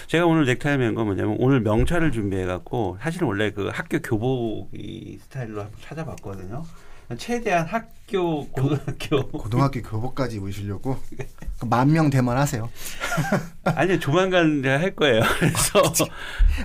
[0.08, 5.18] 제가 오늘 넥타이 맨 건 뭐냐면 오늘 명찰을 준비해갖고 사실은 원래 그 학교 교복 이
[5.22, 6.64] 스타일로 한번 찾아봤거든요.
[7.18, 10.98] 최대한 학교 고등학교 고등학교 교복까지 입으시려고
[11.66, 12.70] 만명 대만 하세요.
[13.64, 15.22] 아니 조만간 제가 할 거예요.
[15.40, 15.82] 그래서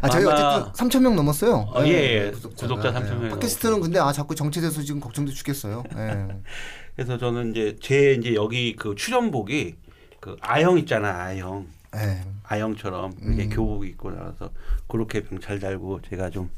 [0.03, 1.55] 아 저희 아마- 어쨌든 3천 명 넘었어요.
[1.75, 2.21] 어, 예, 예.
[2.25, 2.75] 네, 구독자가.
[2.77, 5.85] 구독자 3,000명 팟캐스트는 근데 아 자꾸 정체돼서 지금 걱정돼 죽겠어요.
[5.97, 6.29] 예.
[6.97, 9.77] 그래서 저는 이제 제 이제 여기 그 출연복이
[10.21, 12.21] 그 아형 있잖아 아형 예.
[12.43, 13.51] 아형처럼 이렇게 음.
[13.51, 14.51] 교복 입고 나와서
[14.89, 16.51] 그렇게 병잘 달고 제가 좀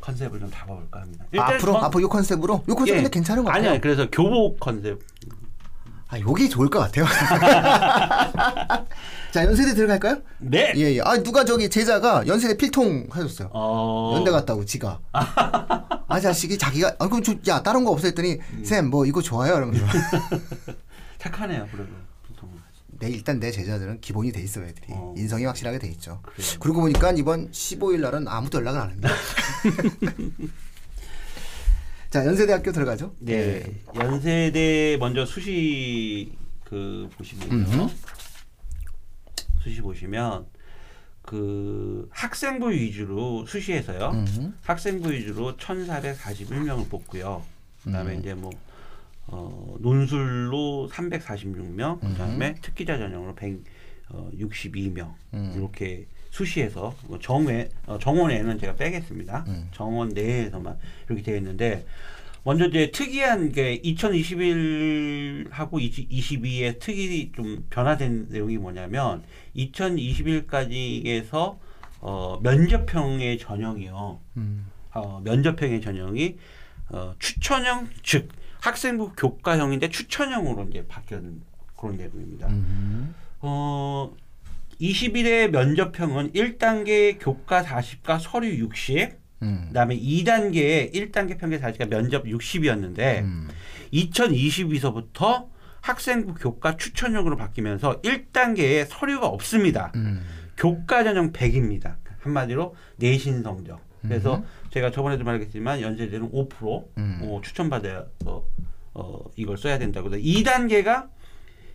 [0.00, 1.24] 컨셉을 좀 잡아볼까 합니다.
[1.38, 2.96] 아, 앞으로 전- 앞으로 요 컨셉으로 요 컨셉 예.
[2.96, 3.68] 근데 괜찮은 것 같아요.
[3.70, 4.98] 아니요, 그래서 교복 컨셉.
[6.10, 7.04] 아 요게 좋을 것 같아요.
[9.30, 10.22] 자 연세대 들어갈까요?
[10.38, 10.72] 네.
[10.76, 11.00] 예 예.
[11.02, 13.50] 아 누가 저기 제자가 연세대 필통 하셨어요.
[13.52, 14.14] 어.
[14.16, 14.98] 연대 갔다고 지가.
[15.12, 18.64] 아 자식이 자기가 아 그럼 저, 야 다른 거 없어 했더니 음.
[18.64, 19.84] 쌤뭐 이거 좋아요 이러면서
[21.18, 21.90] 착하네요, 그래도.
[22.98, 25.14] 내 일단 내 제자들은 기본이 돼 있어 애들이 어.
[25.16, 26.20] 인성이 확실하게 돼 있죠.
[26.22, 26.48] 그래요.
[26.60, 29.08] 그러고 보니까 이번 15일 날은 아무도 연락을 안 합니다.
[32.10, 33.14] 자 연세대학교 들어가죠.
[33.20, 33.64] 네.
[33.94, 36.32] 연세대 먼저 수시
[36.64, 37.88] 그 보시면요.
[39.62, 40.46] 수시 보시면
[41.22, 44.10] 그 학생부 위주로 수시에서요.
[44.10, 44.58] 음.
[44.62, 47.42] 학생부 위주로 1,441명을 뽑고요.
[47.84, 48.20] 그다음에 음.
[48.20, 48.50] 이제 뭐
[49.28, 55.54] 어, 논술로 346명, 그다음에 특기자 전형으로 162명 음.
[55.56, 59.44] 이렇게 수시에서 뭐 정외 어, 정원에는 제가 빼겠습니다.
[59.48, 59.68] 음.
[59.72, 61.84] 정원 내에서만 이렇게 되어 있는데
[62.44, 69.22] 먼저 이제 특이한 게 2021하고 22의 특이 좀 변화된 내용이 뭐냐면
[69.56, 71.58] 2021까지에서
[72.00, 74.20] 어, 면접형의 전형이요.
[74.36, 74.66] 음.
[74.94, 76.36] 어, 면접형의 전형이
[76.90, 78.28] 어, 추천형 즉
[78.60, 81.42] 학생부 교과형인데 추천형으로 이제 바뀐
[81.76, 82.48] 그런 내용입니다.
[82.48, 83.14] 음.
[83.40, 84.12] 어,
[84.80, 89.64] 21의 면접형은 1단계 교과 40과 서류 60, 음.
[89.68, 93.48] 그다음에 2단계의 1단계 평균 40과 면접 60이었는데 음.
[93.92, 95.48] 2022서부터
[95.80, 99.92] 학생부 교과 추천형으로 바뀌면서 1단계에 서류가 없습니다.
[99.94, 100.24] 음.
[100.56, 101.96] 교과 전형 100입니다.
[102.20, 103.87] 한마디로 내신 성적.
[104.02, 104.44] 그래서 음.
[104.70, 107.20] 제가 저번에도 말했지만 연세대는 5% 음.
[107.22, 108.44] 어, 추천받아서
[108.94, 110.08] 어, 이걸 써야 된다고.
[110.10, 111.08] 2단계가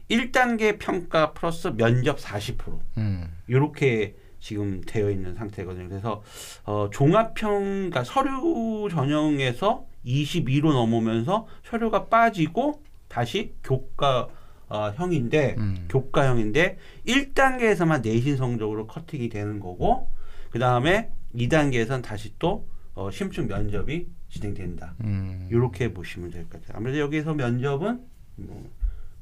[0.09, 3.29] 1단계 평가 플러스 면접 40% 음.
[3.47, 5.87] 이렇게 지금 되어 있는 상태거든요.
[5.87, 6.21] 그래서
[6.65, 14.27] 어, 종합평, 그러니까 서류 전형에서 22로 넘으면서 서류가 빠지고 다시 교과
[14.67, 15.85] 어, 형인데 음.
[15.87, 20.09] 교과형인데 1단계에서만 내신 성적으로 커팅이 되는 거고
[20.49, 24.93] 그 다음에 2단계에서는 다시 또 어, 심층 면접이 진행된다.
[25.03, 25.47] 음.
[25.51, 26.77] 이렇게 보시면 될 것 같아요.
[26.77, 28.01] 아무래도 여기서 면접은
[28.35, 28.63] 뭐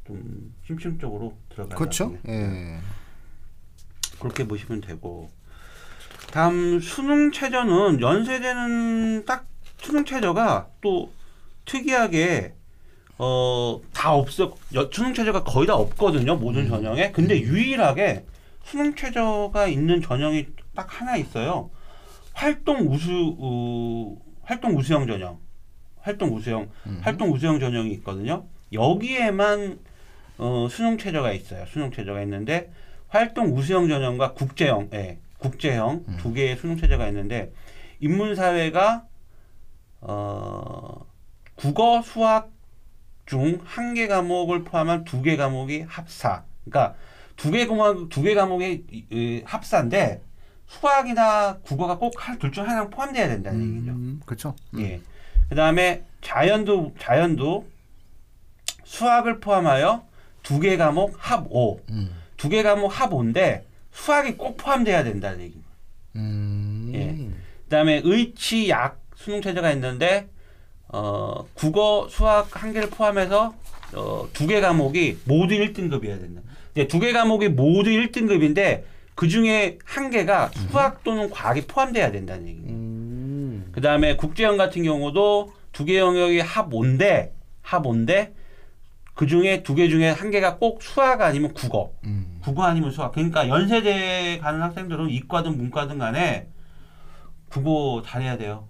[0.07, 1.77] 좀 심층적으로 들어가요.
[1.77, 2.17] 그렇죠.
[2.27, 2.79] 예.
[4.19, 5.29] 그렇게 보시면 되고
[6.31, 9.45] 다음 수능 최저는 연세대는 딱
[9.77, 11.11] 수능 최저가 또
[11.65, 12.55] 특이하게
[13.17, 18.25] 어다 없어 여- 수능 최저가 거의 다 없거든요 모든 전형에 근데 유일하게
[18.63, 21.69] 수능 최저가 있는 전형이 딱 하나 있어요
[22.33, 25.39] 활동 우수 어, 활동 우수형 전형.
[26.01, 26.69] 활동 우수형
[27.01, 28.45] 활동 우수형 전형이 있거든요.
[28.73, 29.79] 여기에만
[30.37, 31.65] 어, 수능 최저가 있어요.
[31.67, 32.71] 수능 최저가 있는데
[33.09, 37.51] 활동 우수형 전형과 국제형, 예, 국제형 두 개의 수능 체제가 있는데
[37.99, 39.05] 인문사회가
[40.01, 41.05] 어,
[41.55, 42.49] 국어 수학
[43.27, 46.43] 중 한 개 과목을 포함한 두 개 과목이 합사.
[46.65, 46.95] 그러니까
[47.37, 50.21] 두 개 과목 두 개 과목이 이- 이 합사인데
[50.79, 53.91] 수학이나 국어가 꼭 둘 중 하나 포함돼야 된다는 얘기죠.
[53.91, 54.55] 음, 그렇죠.
[54.77, 55.01] 예.
[55.49, 57.67] 그다음에 자연도 자연도
[58.85, 60.03] 수학을 포함하여
[60.43, 61.81] 두 개 과목 합 5.
[61.91, 62.09] 음.
[62.37, 65.69] 두개 과목 합 5인데 수학이 꼭 포함돼야 된다는 얘기입니다.
[66.15, 66.91] 음.
[66.95, 67.27] 예.
[67.65, 70.27] 그다음에 의치 약 수능 체제가 있는데
[70.87, 73.53] 어, 국어 수학 한 개를 포함해서
[73.93, 76.41] 어, 두 개 과목이 모두 1등급이어야 된다.
[76.71, 78.83] 이제 두개 과목이 모두 1등급인데
[79.15, 82.73] 그 중에 한 개가 수학 또는 과학이 포함돼야 된다는 얘기입니다.
[82.73, 83.69] 음.
[83.71, 88.33] 그 다음에 국제형 같은 경우도 두 개 영역이 합 5인데, 합 5인데,
[89.13, 91.91] 그 중에 두 개 중에 한 개가 꼭 수학 아니면 국어.
[92.05, 92.39] 음.
[92.41, 93.11] 국어 아니면 수학.
[93.13, 96.47] 그러니까 연세대 가는 학생들은 이과든 문과든 간에
[97.49, 98.67] 국어 잘해야 돼요.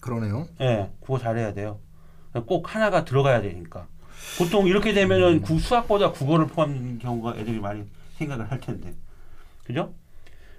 [0.00, 0.46] 그러네요.
[0.60, 1.80] 예, 국어 잘해야 돼요.
[2.46, 3.86] 꼭 하나가 들어가야 되니까.
[4.38, 7.84] 보통 이렇게 되면은 구- 수학보다 국어를 포함하는 경우가 애들이 많이
[8.18, 8.94] 생각을 할 텐데.
[9.66, 9.94] 그죠?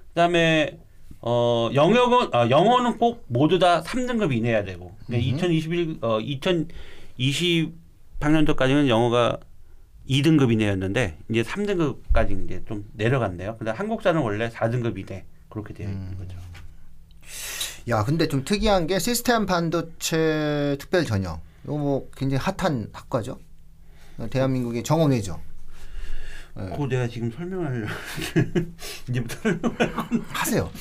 [0.10, 0.80] 그다음에
[1.22, 4.96] 어 영역은 아, 영어는 꼭 모두 다 3등급 이내야 되고.
[5.06, 9.40] 그러니까 2021 어 2020학년도까지는 영어가
[10.10, 13.58] 2등급 이내였는데 이제 3등급까지 이제 좀 내려갔네요.
[13.58, 16.38] 그다음 한국사는 원래 4등급 이내 그렇게 되어 있는 거죠.
[17.90, 21.40] 야, 근데 좀 특이한 게 시스템 반도체 특별 전형.
[21.64, 23.40] 이거 뭐 굉장히 핫한 학과죠.
[24.30, 25.40] 대한민국의 정원회죠.
[26.58, 26.70] 네.
[26.72, 27.88] 그거 내가 지금 설명하려고
[29.10, 29.76] 이제부터 설명
[30.30, 30.70] 하세요.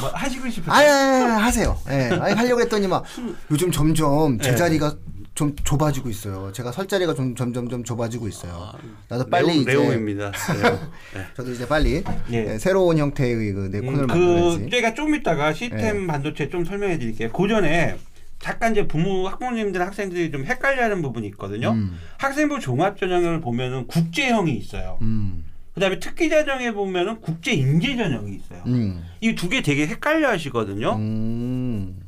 [0.00, 0.72] 뭐 하시고 싶으세요?
[0.74, 1.76] 아, 하세요.
[1.90, 2.10] 예.
[2.20, 3.04] 아니 하려고 했더니 막
[3.50, 4.56] 요즘 점점 제 예.
[4.56, 4.94] 자리가
[5.34, 6.50] 좀 좁아지고 있어요.
[6.52, 8.72] 제가 설 자리가 좀 점점 좀 좁아지고 있어요.
[9.08, 10.32] 나도 빨리 레옹, 이제 레옹입니다.
[10.60, 10.78] 레옹.
[11.14, 11.26] 네.
[11.36, 12.02] 저도 이제 빨리
[12.32, 12.54] 예.
[12.54, 14.64] 예, 새로운 형태의 그내 코너를 음, 만들어야지.
[14.64, 17.30] 그 제가 좀 이따가 시스템 반도체 좀 설명해 드릴게요.
[17.30, 17.96] 그 전에
[18.38, 21.70] 잠깐 이제 부모 학부모님들 학생들이 좀 헷갈려하는 부분이 있거든요.
[21.72, 21.98] 음.
[22.18, 24.98] 학생부 종합 전형을 보면은 국제형이 있어요.
[25.02, 25.44] 음.
[25.74, 28.62] 그다음에 특기 전형에 보면은 국제 인재 전형이 있어요.
[28.66, 29.04] 음.
[29.20, 30.94] 이두 개 되게 헷갈려 하시거든요.
[30.96, 32.00] 음.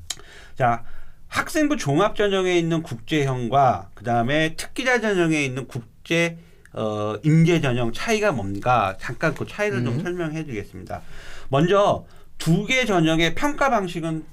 [0.57, 0.85] 자,
[1.29, 6.39] 학생부 종합 전형에 있는 국제형과 그다음에 특기자 전형에 있는 국제
[6.73, 11.03] 어, 인재 전형 차이가 뭔가 잠깐 그 차이를 좀 설명해 드리겠습니다.
[11.49, 12.05] 먼저
[12.39, 14.25] 두 개 전형의 평가 방식은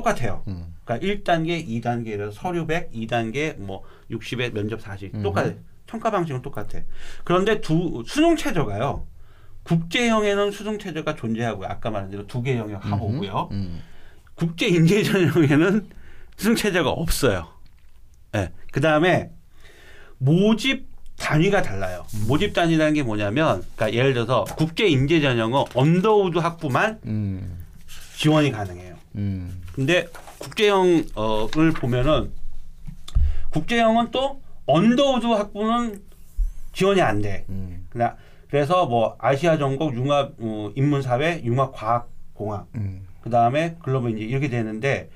[0.00, 0.42] 똑같아요.
[0.48, 0.74] 음.
[0.84, 5.52] 그러니까 1단계, 2단계 이래서 서류 100, 2단계 뭐 60에 면접 40 똑같아.
[5.86, 6.80] 평가 방식은 똑같아.
[7.24, 9.06] 그런데 두 수능 최저가요.
[9.62, 11.66] 국제형에는 수능 최저가 존재하고요.
[11.68, 13.48] 아까 말한 대로 두 개 영역 합오고요.
[13.52, 13.82] 음.
[14.34, 15.88] 국제 인재 전형에는
[16.36, 17.48] 수능 최저가 없어요.
[18.34, 18.50] 예.
[18.72, 19.30] 그다음에
[20.18, 22.04] 모집 단위가 달라요.
[22.28, 27.64] 모집 단위라는 게 뭐냐면 그러니까 예를 들어서 국제 인재 전형은 언더우드 학부만 음.
[28.18, 28.95] 지원이 가능해요.
[29.16, 29.62] 음.
[29.74, 30.06] 근데
[30.38, 32.32] 국제형을 보면은
[33.50, 36.02] 국제형은 또 언더우드 학부는
[36.72, 37.46] 지원이 안 돼.
[37.48, 37.86] 음.
[38.50, 43.06] 그래서 뭐 아시아 전공 융합 어, 인문사회 융합 과학 공학 음.
[43.22, 45.10] 그 다음에 글로벌 이제 이렇게 되는데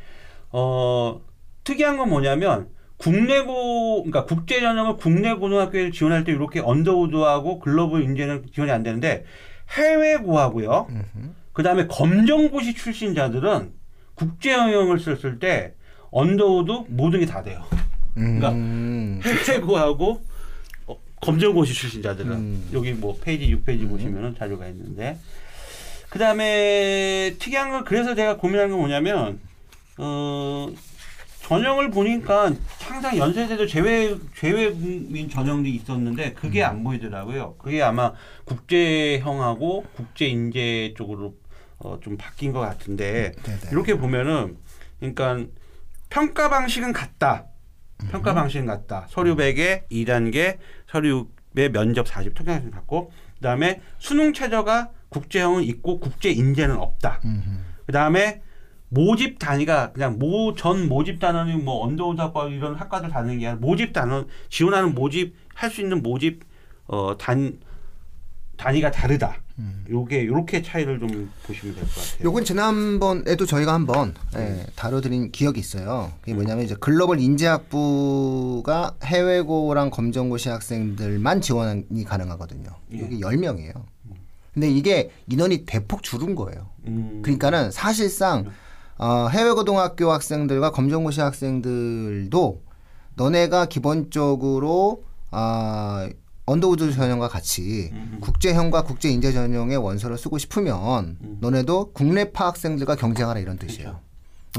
[0.51, 1.21] 어
[1.65, 8.47] 특이한 건 뭐냐면 국내고 그러니까 국제 전형을 국내 고등학교에 지원할 때 이렇게 언더우드하고 글로벌 인재는
[8.53, 9.25] 지원이 안 되는데
[9.71, 10.89] 해외고하고요.
[11.53, 13.73] 그 다음에 검정고시 출신자들은
[14.21, 15.73] 국제형을 썼을 때
[16.11, 17.65] 언더우드 모든 게 다 돼요.
[18.15, 19.19] 그러니까 음.
[19.25, 20.21] 해외고하고
[20.89, 22.69] 어, 검정고시 출신자들은 음.
[22.75, 25.17] 여기 뭐 페이지 6페이지 보시면은 자료가 있는데
[26.11, 29.41] 그 다음에 특이한 건 그래서 제가 고민하는 건 뭐냐면
[29.97, 30.69] 어
[31.45, 37.55] 전형을 보니까 항상 연세대도 제외 제외민 전형이 있었는데 그게 안 보이더라고요.
[37.59, 38.13] 그게 아마
[38.45, 41.35] 국제형하고 국제 인재 쪽으로
[41.81, 43.59] 어, 좀 바뀐 것 같은데 네네.
[43.73, 44.57] 이렇게 보면은
[44.99, 45.47] 그러니까
[46.09, 47.47] 평가 방식은 같다.
[48.11, 49.07] 평가 방식은 같다.
[49.11, 56.31] 서류 100에 2단계, 서류 의 면접 40 통계학생 같고 그다음에 수능 최저가 국제형은 있고 국제
[56.31, 57.21] 인재는 없다.
[57.87, 58.41] 그다음에
[58.89, 63.61] 모집 단위가 그냥 모 전 모집 단위가 뭐 언더우드 학과 이런 학과들 다는 게 아니라
[63.61, 66.45] 모집 단위 지원하는 모집 할 수 있는 모집
[66.87, 67.59] 어단
[68.61, 69.37] 단위가 다르다.
[69.91, 72.25] 요게 요렇게 차이를 좀 보시면 될 것 같아요.
[72.25, 76.13] 요건 지난번에도 저희가 한번 예, 다뤄드린 기억이 있어요.
[76.21, 82.71] 그게 뭐냐면 이제 글로벌 인재학부가 해외고랑 검정고시 학생들만 지원이 가능하거든요.
[82.95, 82.97] 예.
[82.99, 83.73] 이게 10명이에요.
[84.55, 86.69] 근데 이게 인원이 대폭 줄은 거예요.
[86.87, 88.47] 음, 그러니까는 사실상
[88.99, 92.63] 어, 해외 고등학교 학생들과 검정고시 학생들도
[93.15, 96.09] 너네가 기본적으로 아
[96.51, 98.19] 언더우드 전형과 같이 음, 음.
[98.21, 101.39] 국제형과 국제인재 전형의 원서를 쓰고 싶으면 음.
[101.41, 104.01] 너네도 국내파 학생들과 경쟁하라 이런 뜻이에요.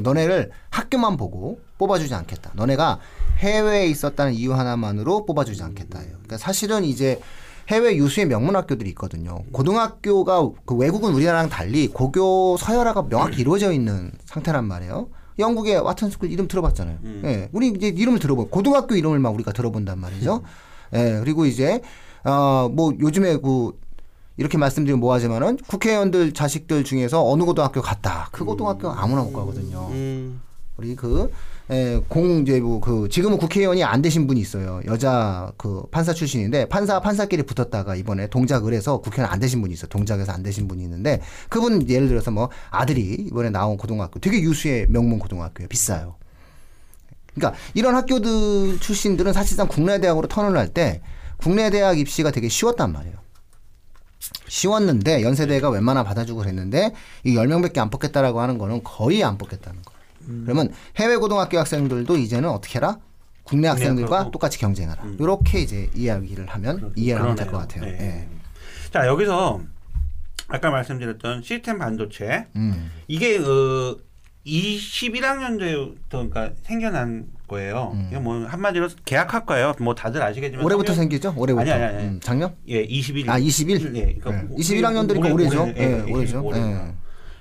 [0.02, 2.52] 너네를 학교만 보고 뽑아주지 않겠다.
[2.56, 3.00] 너네가
[3.40, 6.12] 해외에 있었다는 이유 하나만으로 뽑아주지 않겠다예요.
[6.12, 7.20] 그러니까 사실은 이제
[7.68, 9.44] 해외 유수의 명문 학교들이 있거든요.
[9.52, 15.10] 고등학교가 그 외국은 우리나라랑 달리 고교 서열화가 명확히 이루어져 있는 상태란 말이에요.
[15.40, 17.00] 영국의 이튼 스쿨 이름 들어봤잖아요.
[17.26, 20.44] 예, 우리 이제 이름을 들어보 고등학교 이름을 막 우리가 들어본단 말이죠.
[20.94, 21.82] 예, 그리고 이제
[22.24, 23.72] 어 뭐 요즘에 그
[24.38, 28.30] 이렇게 말씀드리면 뭐하지만은 국회의원들 자식들 중에서 어느 고등학교 갔다.
[28.32, 29.88] 그 고등학교 아무나 못 가거든요.
[29.92, 30.42] 음.
[30.78, 31.32] 우리 그
[31.70, 34.82] 에, 공제부 그 지금은 국회의원이 안 되신 분이 있어요.
[34.88, 39.86] 여자 그 판사 출신인데 판사 판사끼리 붙었다가 이번에 동작을에서 국회의원 안 되신 분이 있어.
[39.86, 44.42] 요 동작에서 안 되신 분이 있는데 그분 예를 들어서 뭐 아들이 이번에 나온 고등학교 되게
[44.42, 45.68] 유수의 명문 고등학교예요.
[45.68, 46.16] 비싸요.
[47.36, 51.02] 그러니까 이런 학교들 출신들은 사실상 국내 대학으로 턴을 할 때
[51.38, 53.16] 국내 대학 입시가 되게 쉬웠단 말이에요.
[54.48, 60.44] 쉬웠는데 연세대가 웬만하면 받아주고 그랬는데 이 10명밖에 안 뽑겠다라고 하는 거는 거의 안 뽑겠다는 거예요.
[60.46, 62.98] 그러면 해외 고등학교 학생들도 이제는 어떻게 해라?
[63.44, 64.32] 국내 학생들과 그렇고.
[64.32, 65.04] 똑같이 경쟁하라.
[65.20, 67.58] 이렇게 이제 이야기를 하면 이해를 하면 될 것.
[67.58, 67.86] 같아요.
[67.86, 67.98] 네.
[68.00, 68.28] 예.
[68.94, 69.62] 자 여기서
[70.48, 72.92] 아까 말씀드렸던 시스템 반도체 음.
[73.08, 73.98] 이게 어
[74.46, 77.96] 21학년도부터 그러니까 생겨난 거예요.
[78.08, 79.74] 이게 뭐 한마디로 계약할 거예요.
[79.80, 80.66] 뭐 다들 아시겠지만 음.
[80.66, 81.34] 올해부터 생기죠?
[81.38, 81.62] 올해부터.
[81.62, 82.08] 아니, 아니, 아니.
[82.08, 82.56] 음, 작년?
[82.70, 83.30] 예, 21.
[83.30, 83.96] 아, 21?
[83.96, 84.56] 예, 그러니까 네.
[84.58, 85.64] 21학년들이니까 올해- 올해죠.
[85.64, 86.44] 올해- 예, 예, 올해죠.
[86.44, 86.60] 올해.
[86.60, 86.94] 예.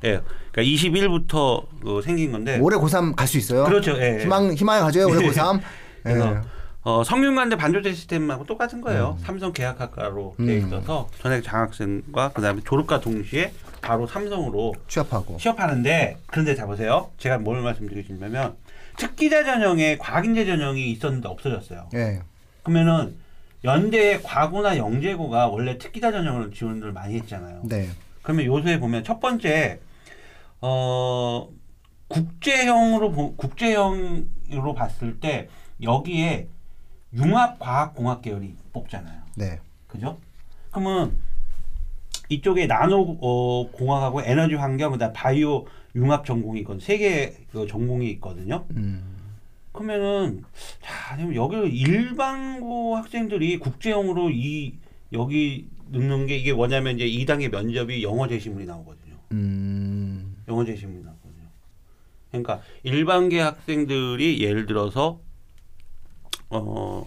[0.05, 0.21] 예.
[0.53, 3.65] 그러니까 21부터 그 생긴 건데 올해 고3 갈 수 있어요?
[3.65, 3.93] 그렇죠.
[3.99, 4.23] 예, 예.
[4.23, 5.31] 희망, 희망을 가져요, 올해 예.
[5.31, 5.61] 고3.
[6.03, 6.41] 그래서 예.
[6.83, 9.17] 어, 성균관대 반도체 시스템하고 똑같은 거예요.
[9.23, 10.67] 삼성 계약학과로 돼 음.
[10.67, 15.37] 있어서 전액 장학생과 그다음에 졸업과 동시에 바로 삼성으로 취업하고.
[15.39, 17.11] 취업하는데 그런데 자 보세요.
[17.19, 18.57] 제가 뭘 말씀드리냐면
[18.97, 21.89] 특기자 전형에 과학인재 전형이 있었는데 없어졌어요.
[21.95, 22.21] 예.
[22.63, 23.17] 그러면은
[23.65, 27.63] 연대 과고나 영재고가 원래 특기자 전형을 지원을 많이 했잖아요.
[27.65, 27.89] 네.
[28.23, 29.81] 그러면 요새 보면 첫 번째
[30.61, 31.49] 어
[32.09, 35.49] 국제형으로 보- 국제형으로 봤을 때
[35.83, 36.49] 여기에
[37.15, 39.21] 융합과학공학 계열이 뽑잖아요.
[39.37, 39.59] 네.
[39.87, 40.19] 그죠?
[40.71, 41.17] 그러면
[42.31, 45.67] 이쪽에 나노 어, 공학하고 에너지 환경 그다음 바이오
[45.97, 48.65] 융합 전공이 있건 세 개 그 전공이 있거든요.
[48.71, 49.03] 음.
[49.73, 50.43] 그러면은
[50.81, 54.75] 자 그럼 여기 일반고 학생들이 국제형으로 이
[55.13, 59.17] 여기 넣는 게 이게 뭐냐면 이제 2단계 면접이 영어 제시문이 나오거든요.
[59.33, 60.37] 음.
[60.49, 61.45] 영어 제시문이 나오거든요.
[62.31, 65.21] 그러니까 일반계 학생들이 예를 들어서
[66.51, 67.05] 어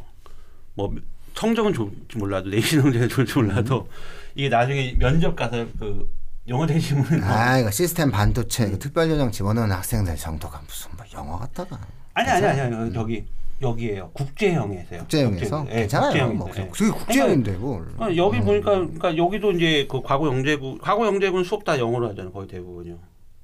[0.75, 0.91] 뭐
[1.35, 3.87] 성적은 좋을지 몰라도 내신 성적은 좋을지 몰라도
[4.35, 6.09] 이게 나중에 면접 가서 그
[6.47, 8.71] 영어 나오- 아, 이거 시스템 반도체 음.
[8.71, 11.79] 그 특별전형 집어넣은 학생들 정도가 무슨 뭐 영어 같다가.
[12.13, 13.25] 아니 아니 아니 아니 저기
[13.61, 14.99] 여기에요 국제형에서요.
[15.01, 16.09] 국제형에서 국제- 예, 괜찮아요.
[16.09, 16.67] 국제형에서, 뭐 예.
[16.69, 17.87] 그게 국제형인데 뭘.
[17.99, 22.31] 아, 여기 보니까 그러니까 여기도 이제 그 과거 영재고 과거 영재고는 수업 다 영어로 하잖아요.
[22.33, 22.97] 거의 대부분요.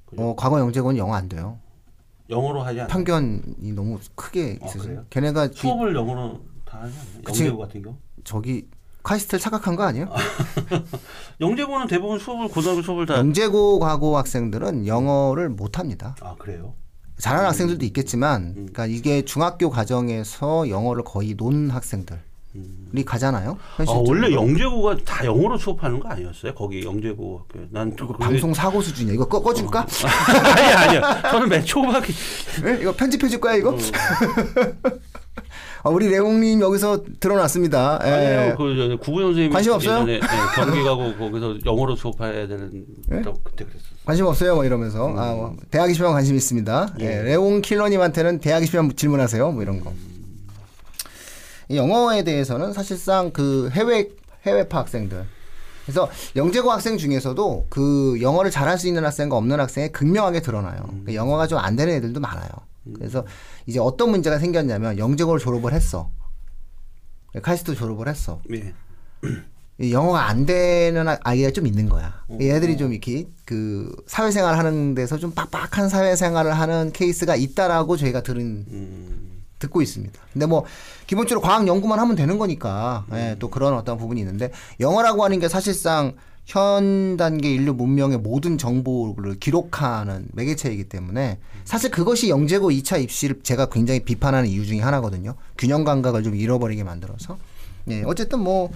[0.06, 0.22] 그죠?
[0.22, 1.58] 어, 과거 영재고는 영어 안 돼요.
[2.28, 2.88] 영어로 하지 않아요.
[2.92, 4.82] 편견이 너무 크게 아, 있으세요.
[4.84, 5.04] 그래요?
[5.10, 7.22] 걔네가 비- 수업을 영어로 다 하지 않나요?
[7.26, 7.96] 영재고 같은 경우?
[8.24, 8.66] 저기
[9.02, 10.08] 카이스트를 착각한 거 아니에요?
[11.40, 13.16] 영재고는 대부분 수업을 고등학교 수업을 다.
[13.16, 16.14] 영재고 과고 학생들은 영어를 못 합니다.
[16.20, 16.74] 아 그래요?
[17.18, 18.52] 잘하는 학생들도 있겠지만, 음.
[18.54, 23.58] 그러니까 이게 중학교 과정에서 영어를 거의 논 학생들이 가잖아요.
[23.60, 24.08] 아, 현실적으로.
[24.08, 26.54] 원래 영재고가 다 영어로 수업하는 거 아니었어요?
[26.54, 27.66] 거기 영재고 학교.
[27.70, 29.12] 난 그- 방송 사고 수준이야.
[29.14, 29.86] 이거 꺼, 꺼줄까?
[30.56, 31.00] 아니 아니요.
[31.30, 32.06] 저는 맨 초반에
[32.66, 32.78] 예?
[32.80, 33.70] 이거 편집해 줄 거야 이거?
[33.74, 33.76] 어.
[35.82, 38.00] 아, 우리 레옹님 여기서 드러났습니다.
[38.04, 38.10] 예.
[38.10, 38.56] 아니에요.
[38.56, 39.94] 그 구구 선생님 관심 없어요?
[40.02, 40.20] 예전에, 예,
[40.54, 42.70] 경기 가고 거기서 영어로 수업해야 되는
[43.12, 43.22] 예?
[43.22, 43.86] 저 그때 그랬었어.
[44.04, 45.06] 관심 없어요, 뭐 이러면서.
[45.06, 45.18] 음.
[45.18, 46.94] 아, 뭐, 대학 입시만 관심 있습니다.
[47.00, 47.22] 예.
[47.22, 49.92] 레옹 킬러님한테는 대학 입시만 질문하세요, 뭐 이런 거.
[51.68, 54.08] 이 영어에 대해서는 사실상 그 해외
[54.44, 55.24] 해외파 학생들.
[55.86, 60.80] 그래서 영재고 학생 중에서도 그 영어를 잘할 수 있는 학생과 없는 학생이 극명하게 드러나요.
[60.92, 61.02] 음.
[61.06, 62.48] 그 영어가 좀 안 되는 애들도 많아요.
[62.94, 63.24] 그래서
[63.66, 66.10] 이제 어떤 문제가 생겼냐면 영재고를 졸업을 했어.
[67.42, 68.40] 카이스트 졸업을 했어.
[68.52, 68.74] 예.
[69.78, 72.22] 이 영어가 안 되는 아- 아이가 좀 있는 거야.
[72.28, 72.38] 오.
[72.40, 78.66] 얘들이 좀 이렇게 그 사회생활 하는 데서 좀 빡빡한 사회생활을 하는 케이스가 있다라고 저희가 들은
[78.68, 80.18] 음, 듣고 있습니다.
[80.32, 80.64] 근데 뭐
[81.06, 85.48] 기본적으로 과학 연구만 하면 되는 거니까 예, 또 그런 어떤 부분이 있는데 영어라고 하는 게
[85.48, 86.14] 사실상
[86.50, 93.66] 현 단계 인류 문명의 모든 정보를 기록하는 매개체이기 때문에 사실 그것이 영재고 2차 입시를 제가
[93.66, 95.36] 굉장히 비판하는 이유 중에 하나거든요.
[95.56, 97.38] 균형 감각을 좀 잃어버리게 만들어서.
[97.88, 98.68] 예, 어쨌든 뭐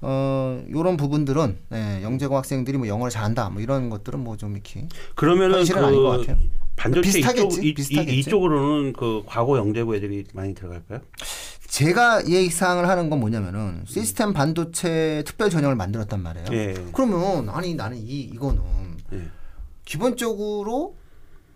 [0.00, 4.88] 어, 요런 부분들은 예, 영재고 학생들이 뭐 영어를 잘한다 뭐 이런 것들은 뭐 좀 이렇게
[5.14, 6.38] 그러면은 현실은 아닌 것 같아요.
[6.76, 8.16] 반도체 비슷하겠지, 이쪽 이, 비슷하겠지.
[8.16, 11.00] 이, 이쪽으로는 그 과거 영재고 애들이 많이 들어갈까요?
[11.74, 16.46] 제가 예상을 하는 건 뭐냐면은 시스템 반도체 특별 전형을 만들었단 말이에요.
[16.52, 16.74] 예.
[16.92, 18.62] 그러면 아니 나는 이 이거는
[19.12, 19.22] 예.
[19.84, 20.94] 기본적으로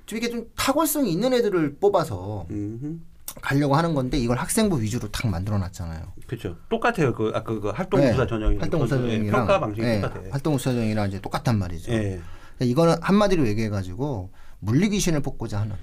[0.07, 3.07] 좀 이게 좀 탁월성이 있는 애들을 뽑아서 음,
[3.41, 6.15] 가려고 하는 건데 이걸 학생부 위주로 딱 만들어놨잖아요.
[6.27, 6.57] 그렇죠.
[6.69, 7.15] 똑같아요.
[7.15, 8.61] 그 아까 그 활동부사 전형이 네.
[8.61, 10.31] 활동부사정이랑 평가 방식이 예, 똑같아요.
[10.33, 11.93] 활동부사정이랑 이제 똑같단 말이죠.
[11.93, 12.21] 예.
[12.61, 15.77] 이거는 한마디로 얘기해가지고 물리귀신을 뽑고자 하는.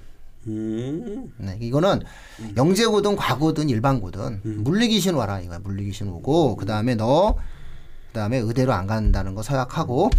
[0.47, 2.01] 음, 네, 이거는
[2.55, 5.59] 영재고든 과고든 일반고든 물리귀신 와라 이거야.
[5.59, 7.35] 물리귀신 오고 그 다음에 너
[8.15, 10.09] 그 다음에 의대로 안 간다는 거 서약하고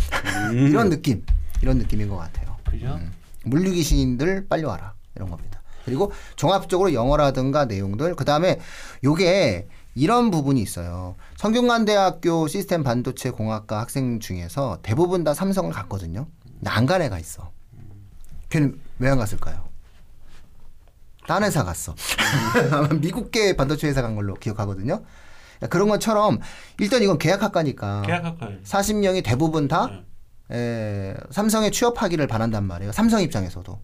[0.53, 1.25] 이런 느낌
[1.63, 2.55] 이런 느낌인 것 같아요.
[2.69, 3.01] 그죠?
[3.45, 5.63] 물리귀신들 빨리 와라 이런 겁니다.
[5.87, 8.59] 그리고 종합적으로 영어라든가 내용들 그 다음에
[9.03, 11.15] 요게 이런 부분이 있어요.
[11.39, 16.27] 성균관대학교 시스템 반도체 공학과 학생 중에서 대부분 다 삼성을 갔거든요.
[16.59, 17.51] 근데 안 간 애가 있어.
[18.51, 19.66] 걔는 왜 안 갔을까요?
[21.27, 21.95] 딴 회사 갔어.
[23.01, 25.03] 미국계 반도체 회사 간 걸로 기억하거든요.
[25.71, 26.39] 그런 것처럼
[26.79, 28.63] 일단 이건 계약학과니까 계약학과예요.
[28.63, 30.07] 40명이 대부분 다 네.
[30.51, 32.93] 에, 삼성에 취업하기를 바란단 말이에요.
[32.93, 33.81] 삼성 입장에서도.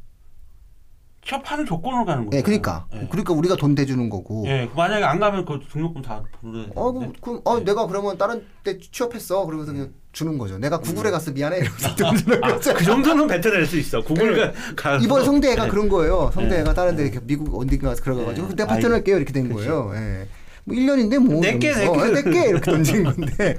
[1.25, 2.39] 취업하는 조건으로 가는 거예요.
[2.39, 2.87] 예, 그러니까.
[2.95, 3.07] 예.
[3.09, 4.45] 그러니까 우리가 돈 대주는 거고.
[4.47, 8.19] 예, 그 만약에 안 가면 그 등록금 다 부르야 어, 그, 그, 어, 내가 그러면
[8.19, 9.47] 다른 데 취업했어.
[9.47, 10.59] 그러면서 그냥 주는 거죠.
[10.59, 11.31] 내가 구글에 갔어.
[11.33, 11.59] 미안해.
[11.59, 12.75] 이러면서 돈 주는 거죠.
[12.75, 14.03] 그 정도는 뱉어낼 수 있어.
[14.03, 14.99] 구글 가.
[14.99, 15.05] 네.
[15.05, 15.71] 이번에 성대애가 네.
[15.71, 16.31] 그런 거예요.
[16.35, 18.55] 성대애가 다른 데 이렇게 미국 어딘가 가서 네.
[18.55, 19.17] 내가 뱉어낼게요.
[19.17, 19.53] 이렇게 된.
[19.53, 19.93] 거예요.
[19.95, 20.29] 예.
[20.65, 21.43] 뭐 1년인데 뭐.
[21.43, 21.51] 이러면서.
[21.51, 21.87] 낼게.
[21.87, 22.49] 어, 낼게.
[22.51, 23.57] 이렇게 던진 건데.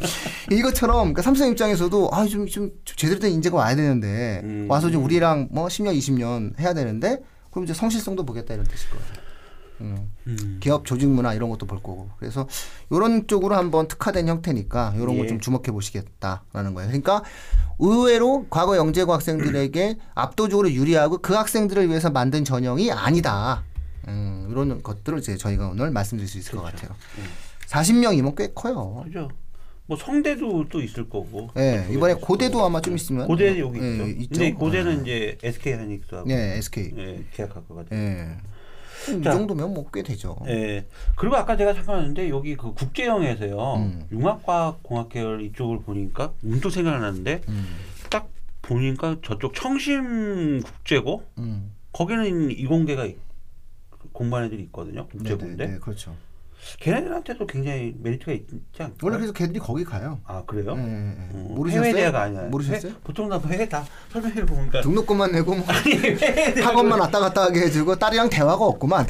[0.52, 4.68] 이것처럼 그러니까 삼성 입장에서도 아, 좀, 좀 제대로 된 인재가 와야 되는데 음.
[4.70, 7.20] 와서 좀 우리랑 뭐 10년, 20년 해야 되는데
[7.52, 9.23] 그럼 이제 성실성도 보겠다 이런 뜻일 거예요.
[9.84, 10.12] 음.
[10.28, 10.58] 음.
[10.62, 12.48] 기업 조직 문화 이런 것도 볼 거고 그래서
[12.90, 15.20] 이런 쪽으로 한번 특화된 형태니까 이런 예.
[15.20, 16.88] 거좀 주목해 보시겠다라는 거예요.
[16.88, 17.24] 그러니까
[17.80, 23.64] 의외로 과거 영재고 학생들에게 압도적으로 유리하고 그 학생들을 위해서 만든 전형이 아니다.
[24.08, 26.88] 음, 이런 것들을 이제 저희가 오늘 말씀드릴 수 있을 것 그렇죠.
[26.88, 26.98] 같아요.
[27.20, 27.68] 예.
[27.68, 29.04] 40명이면 꽤 커요.
[29.06, 29.30] 그죠.
[29.86, 31.50] 뭐 성대도 또 있을 거고.
[31.58, 34.08] 예, 이번에 고대도 아마 좀 있으면 고대 여기 예, 있죠.
[34.08, 34.30] 있죠.
[34.40, 36.92] 근데 고대는 이제 SK 하이닉스하고 예, SK.
[36.98, 38.00] 예, 계약할 거거든요.
[38.00, 38.38] 예.
[39.10, 39.32] 이 자.
[39.32, 40.38] 정도면 뭐 꽤 되죠.
[40.48, 40.86] 예.
[41.16, 43.76] 그리고 아까 제가 잠깐했는데 여기 그 국제형에서요.
[43.76, 44.08] 음.
[44.12, 47.66] 융합과학 공학 계열 이쪽을 보니까 문도 생각나는데 음.
[48.10, 48.30] 딱
[48.62, 51.72] 보니까 저쪽 청심 국제고 음.
[51.92, 53.18] 거기는 이공계가 있-
[54.14, 55.08] 공부하는 애들이 있거든요.
[55.12, 56.16] 네, 국제고인데 네, 네, 그렇죠.
[56.80, 58.98] 걔네들한테도 굉장히 메리트가 있지 않을까?
[59.04, 60.20] 원래 그래서 걔들이 거기 가요.
[60.26, 60.76] 아 그래요?
[60.78, 60.88] 예, 예, 예.
[60.88, 61.84] 음, 모르셨어요?
[61.86, 62.42] 해외 대학 아니야.
[62.44, 62.92] 모르셨어요?
[62.92, 67.20] 해- 보통 다 해외 다 설명해 보니까 등록금만 내고 뭐 아니 해외 대학 학원만 왔다
[67.20, 69.06] 갔다 하게 해주고 딸이랑 대화가 없구만.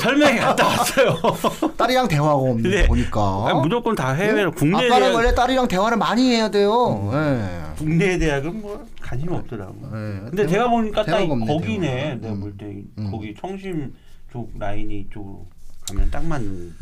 [0.00, 1.16] 설명회 갔다 왔어요.
[1.76, 3.44] 딸이랑 대화가 없는 거 보니까.
[3.48, 4.54] 아니, 무조건 다 해외로 응?
[4.56, 7.10] 국내 아빠는 대학 원래 딸이랑 대화를 많이 해야 돼요.
[7.12, 7.76] 예.
[7.76, 9.74] 국내 대학은 뭐 관심 없더라고.
[9.84, 9.88] 예.
[10.30, 11.86] 근데 대화- 제가 보니까 딱 없네, 거기네.
[11.90, 12.14] 대화가.
[12.16, 12.40] 내가 음.
[12.40, 12.64] 볼때
[12.98, 13.10] 음.
[13.10, 13.94] 거기 청심
[14.32, 15.46] 쪽 라인이 이쪽으로
[15.88, 16.74] 가면 딱 맞는.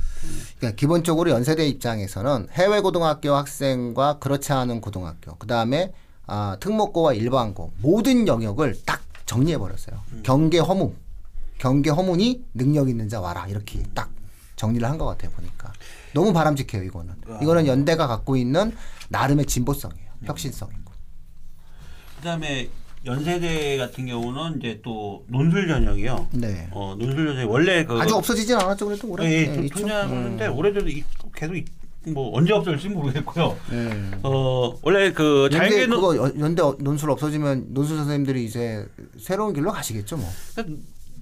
[0.59, 5.93] 그러니까 기본적으로 연세대 입장에서는 해외 고등학교 학생과 그렇지 않은 고등학교, 그 다음에
[6.27, 10.01] 아, 특목고와 일반고 모든 영역을 딱 정리해 버렸어요.
[10.13, 10.23] 음.
[10.25, 10.95] 경계 허무,
[11.59, 14.11] 경계 허무니 능력 있는 자 와라 이렇게 딱
[14.57, 15.73] 정리를 한 것 같아요 보니까
[16.15, 17.15] 너무 바람직해요 이거는.
[17.29, 17.39] 아.
[17.43, 18.75] 이거는 연대가 갖고 있는
[19.11, 20.93] 나름의 진보성이에요, 혁신성이고.
[22.17, 22.69] 그다음에
[23.07, 26.29] 연세대 같은 경우는 이제 또 논술 전형이요.
[26.33, 26.69] 네.
[26.73, 29.25] 어 논술 전형 원래 그 아주 없어지진 않았죠 그래도 올해.
[29.33, 29.79] 예, 네, 좀 있죠.
[29.79, 31.65] 존재하는데 올해도 이- 계속 이-
[32.09, 33.57] 뭐 언제 없어질지 모르겠고요.
[33.71, 34.11] 네.
[34.23, 38.87] 어 원래 그 자연계 논 그거 연- 연대 논술 없어지면 논술 선생님들이 이제
[39.19, 40.27] 새로운 길로 가시겠죠 뭐.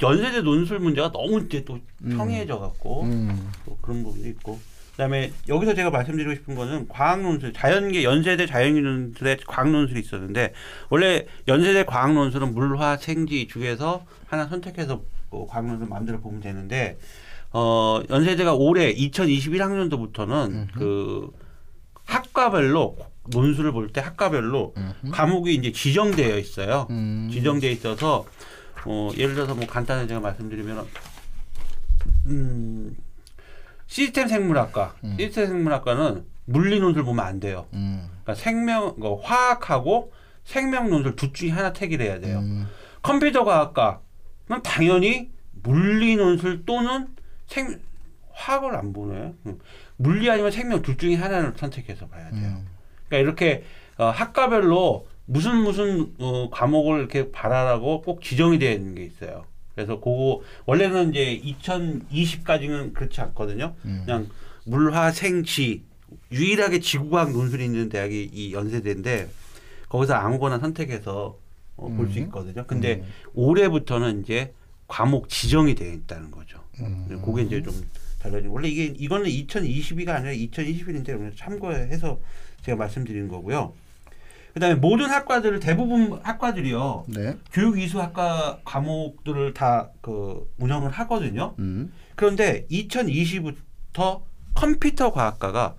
[0.03, 1.79] 연세대 논술 문제가 너무 이제 또
[2.11, 3.51] 평이해져 갖고 음.
[3.65, 4.59] 또 그런 부분도 있고
[4.95, 10.53] 그다음에 여기서 제가 말씀드리고 싶은 거는 과학 논술 자연계 연세대 자연계 논술에 과학 논술이 있었는데
[10.89, 16.97] 원래 연세대 과학 논술은 물화 생지 중에서 하나 선택해서 그 과학 논술 마음대로 보면 되는데
[17.53, 21.31] 어 연세대가 올해 2021학년도부터는 그
[22.05, 22.97] 학과별로
[23.31, 24.75] 논술을 볼 때 학과별로
[25.11, 26.87] 과목이 이제 지정되어 있어요.
[26.91, 27.29] 음.
[27.33, 28.27] 지정되어 있어서
[28.87, 30.87] 어, 예를 들어서 뭐 간단히 제가 말씀드리면
[32.27, 32.95] 음,
[33.87, 37.67] 시스템 생물학과 시스템 생물학과는 물리 논술 보면 안 돼요.
[37.75, 38.09] 음.
[38.23, 40.13] 그러니까 생명 그 화학하고
[40.45, 42.39] 생명 논술 둘 중에 하나 택을 해야 돼요.
[42.39, 42.69] 음.
[43.03, 45.31] 컴퓨터 과학과는 당연히
[45.63, 47.09] 물리 논술 또는
[47.47, 47.81] 생
[48.33, 49.35] 화학을 안 보네.
[49.47, 49.59] 음.
[49.97, 52.59] 물리 아니면 생명 둘 중에 하나를 선택해서 봐야 돼요.
[52.59, 52.67] 음.
[53.09, 53.65] 그러니까 이렇게
[53.97, 59.47] 어, 학과별로 무슨 무슨 어, 과목을 이렇게 발하라고 꼭 지정이 되어 있는 게 있어요.
[59.75, 63.75] 그래서 그거 원래는 이제 2020까지는 그렇지 않거든요.
[63.85, 64.03] 음.
[64.05, 64.29] 그냥
[64.65, 65.83] 물화 생지
[66.31, 69.29] 유일하게 지구과학 논술이 있는 대학이 이 연세대인데
[69.89, 71.39] 거기서 아무거나 선택해서
[71.77, 72.25] 어, 볼수 음.
[72.25, 72.67] 있거든요.
[72.67, 73.05] 근데
[73.35, 74.55] 올해부터는 이제
[74.87, 76.59] 과목 지정이 되어 있다는 거죠.
[76.81, 77.21] 음.
[77.25, 77.73] 그게 이제 좀
[78.21, 82.21] 달라진 원래 이게 이거는 2022가 아니라 2021인데 참고해서
[82.63, 83.75] 제가 말씀드리는 거고요.
[84.55, 87.37] 그다음에 모든 학과들을 대부분 학과들이요 네.
[87.53, 91.55] 교육 이수 학과 과목들을 다 그 운영을 하거든요.
[91.59, 91.93] 음.
[92.15, 94.23] 그런데 2020부터
[94.55, 95.75] 컴퓨터 과학과가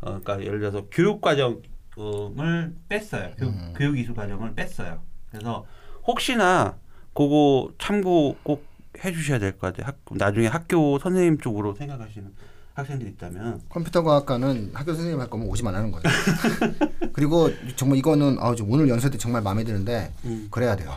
[0.00, 3.30] 어, 그러니까 예를 들어서 교육 과정을 뺐어요.
[3.38, 3.74] 교육, 음.
[3.76, 5.02] 교육 이수 과정을 뺐어요.
[5.30, 5.64] 그래서
[6.06, 6.76] 혹시나
[7.14, 8.66] 그거 참고 꼭
[9.04, 9.86] 해주셔야 될 것 같아요.
[9.86, 12.32] 학, 나중에 학교 선생님 쪽으로 생각하시는
[12.76, 16.04] 학생들 있다면 컴퓨터 과학과는 학교 선생님 할 거면 오지만 하는 거예요.
[17.14, 20.48] 그리고 정말 이거는 아, 좀 오늘 연세대 정말 마음에 드는데 음.
[20.50, 20.92] 그래야 돼요.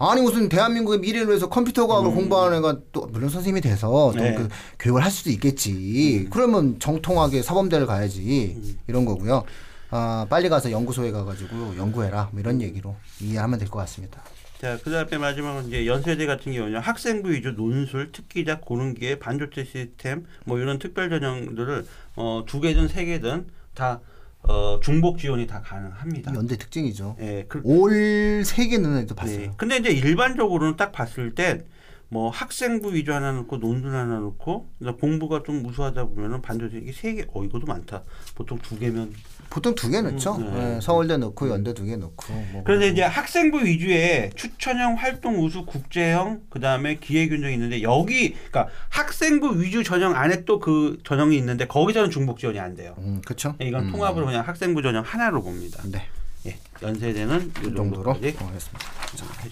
[0.00, 4.34] 아니 무슨 대한민국의 미래를 위해서 컴퓨터 과학을 공부하는 애가 또 물론 선생님이 돼서 또 네.
[4.36, 4.48] 그
[4.78, 6.28] 교육을 할 수도 있겠지.
[6.30, 9.42] 그러면 정통하게 사범대를 가야지 이런 거고요.
[9.90, 14.22] 아 빨리 가서 연구소에 가가지고 연구해라 뭐 이런 얘기로 이해하면 될 것 같습니다.
[14.60, 20.26] 자, 그 다음에 마지막은 이제 연세대 같은 경우는 학생부 위주 논술, 특기자, 고른기회, 반도체 시스템
[20.44, 21.86] 뭐 이런 특별 전형들을
[22.16, 24.00] 어, 두 개든 세 개든 다
[24.42, 26.34] 어, 중복 지원이 다 가능합니다.
[26.34, 27.16] 연대 특징이죠.
[27.20, 29.38] 예, 그, 올세개 넣는 애도 봤어요.
[29.38, 29.50] 네.
[29.56, 35.44] 근데 이제 일반적으로는 딱 봤을 땐뭐 학생부 위주 하나 넣고 논술 하나 넣고 그러니까 공부가
[35.44, 38.02] 좀 우수하다 보면은 반도체 이게 세 개, 어 이것도 많다.
[38.34, 39.12] 보통 두 개면
[39.50, 40.36] 보통 두 개 넣죠.
[40.36, 40.76] 음, 네.
[40.76, 42.32] 예, 서울대 넣고 연대 두 개 넣고.
[42.52, 49.60] 뭐 그런데 이제 학생부 위주의 추천형 활동 우수 국제형 그다음에 기회균형이 있는데 여기 그러니까 학생부
[49.62, 52.94] 위주 전형 안에 또 그 전형이 있는데 거기서는 중복 지원이 안 돼요.
[52.98, 53.54] 음, 그렇죠.
[53.60, 53.92] 이건 음.
[53.92, 55.82] 통합으로 그냥 학생부 전형 하나로 봅니다.
[55.86, 56.04] 네.
[56.46, 56.58] 예.
[56.82, 58.14] 연세대는 이이 정도로.
[58.16, 58.50] 해주시면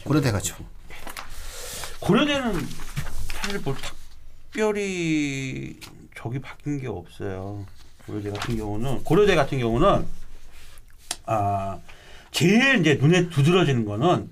[0.05, 0.57] 고려대 가죠.
[2.01, 2.53] 고려대는
[3.29, 3.75] 사실 뭐
[4.51, 5.79] 특별히
[6.17, 7.65] 저기 바뀐 게 없어요.
[8.07, 10.07] 고려대 같은 경우는 고려대 같은 경우는
[11.27, 11.79] 아
[12.31, 14.31] 제일 이제 눈에 두드러지는 거는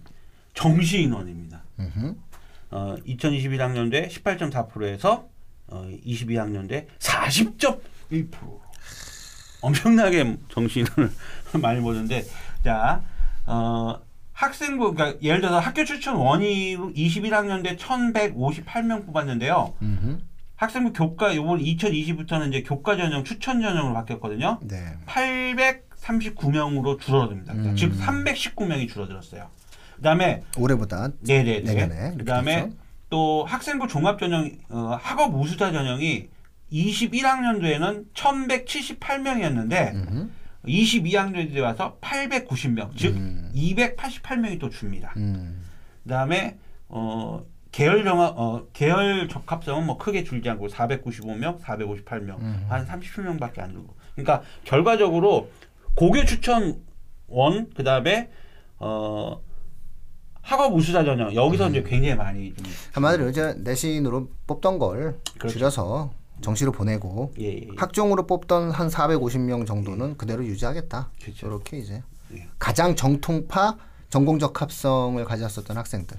[0.55, 1.63] 정시 인원입니다.
[1.81, 2.15] 음흠.
[2.71, 5.29] 어 2021학년대 18.4%에서
[5.67, 8.29] 어 22학년대 40.1%
[9.61, 11.13] 엄청나게 정시 인원을
[11.61, 12.25] 많이 보는데
[12.63, 13.03] 자
[13.47, 14.01] 어
[14.33, 19.75] 학생부 그러니까 예를 들어서 학교 추천 원위로 21학년대 1,158명 뽑았는데요.
[19.81, 20.19] 음흠.
[20.65, 24.59] 학생부 교과 요번 2020부터는 이제 교과 전형 추천 전형으로 바뀌었거든요.
[24.63, 24.97] 네.
[25.07, 27.53] 839명으로 줄어듭니다.
[27.53, 27.77] 음.
[27.77, 29.49] 즉 319명이 줄어들었어요.
[29.97, 31.61] 그다음에 올해보다 네네네.
[31.61, 32.77] 내년에 그다음에 됐죠?
[33.11, 36.29] 또 학생부 종합 전형 어, 학업 우수자 전형이
[36.73, 40.29] 21학년도에는 1,178명이었는데 음흠.
[40.67, 43.53] 22학년도에 와서 890명, 즉 음.
[43.55, 45.13] 288명이 또 줍니다.
[45.19, 45.63] 음.
[46.05, 46.57] 그다음에
[46.89, 47.45] 어
[47.75, 52.67] 계열 정합 어 계열 적합성은 뭐 크게 줄지 않고 495명, 458명, 음.
[52.69, 53.97] 한 37명밖에 안 줄고.
[54.15, 55.51] 그러니까 결과적으로
[55.97, 56.81] 고교 추천
[57.27, 58.31] 원 그다음에
[58.79, 59.41] 어
[60.41, 65.59] 학업 우수자 전형 여기서 이제 굉장히 많이 좀 한마디로 이제 내신으로 뽑던 걸 그렇죠.
[65.59, 66.13] 줄여서
[66.43, 67.69] 정시로 보내고 예, 예, 예.
[67.77, 71.11] 학종으로 뽑던 한 450명 정도는 그대로 유지하겠다.
[71.21, 71.47] 그렇죠.
[71.49, 72.05] 이렇게 이제
[72.35, 72.47] 예.
[72.61, 73.79] 가장 정통파
[74.11, 76.17] 전공적 합성을 가졌었던 학생들.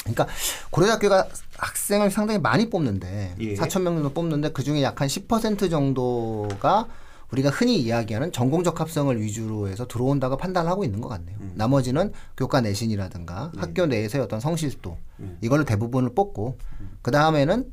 [0.00, 0.26] 그러니까
[0.70, 1.28] 고려대학교가
[1.58, 3.54] 학생을 상당히 많이 뽑는데 예.
[3.54, 6.86] 4천 명 정도 뽑는데 그 중에 약 한 10% 정도가
[7.30, 11.36] 우리가 흔히 이야기하는 전공적 합성을 위주로 해서 들어온다고 판단하고 있는 것 같네요.
[11.40, 11.52] 음.
[11.54, 15.38] 나머지는 교과 내신이라든가 학교 내에서의 어떤 성실도 음.
[15.40, 16.58] 이걸로 대부분을 뽑고
[17.02, 17.70] 그 다음에는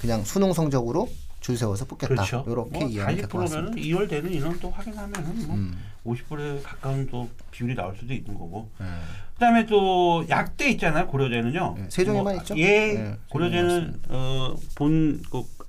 [0.00, 1.08] 그냥 수능 성적으로
[1.50, 2.14] 줄 세워서 뽑겠다.
[2.14, 2.44] 그렇죠.
[2.46, 3.72] 이렇게 뭐 이해하면 될것 같습니다.
[3.72, 5.76] 40%면은 2월 되는 인원 또 확인하면은 뭐 음.
[6.06, 8.68] 50%에 가까운 또 비율이 나올 수도 있는 거고.
[8.78, 8.86] 네.
[9.34, 11.06] 그다음에 또 약대 있잖아요.
[11.08, 11.74] 고려대는요.
[11.78, 12.56] 네, 세종에만 있죠?
[12.58, 12.94] 예.
[12.94, 15.20] 네, 고려대는 어 본안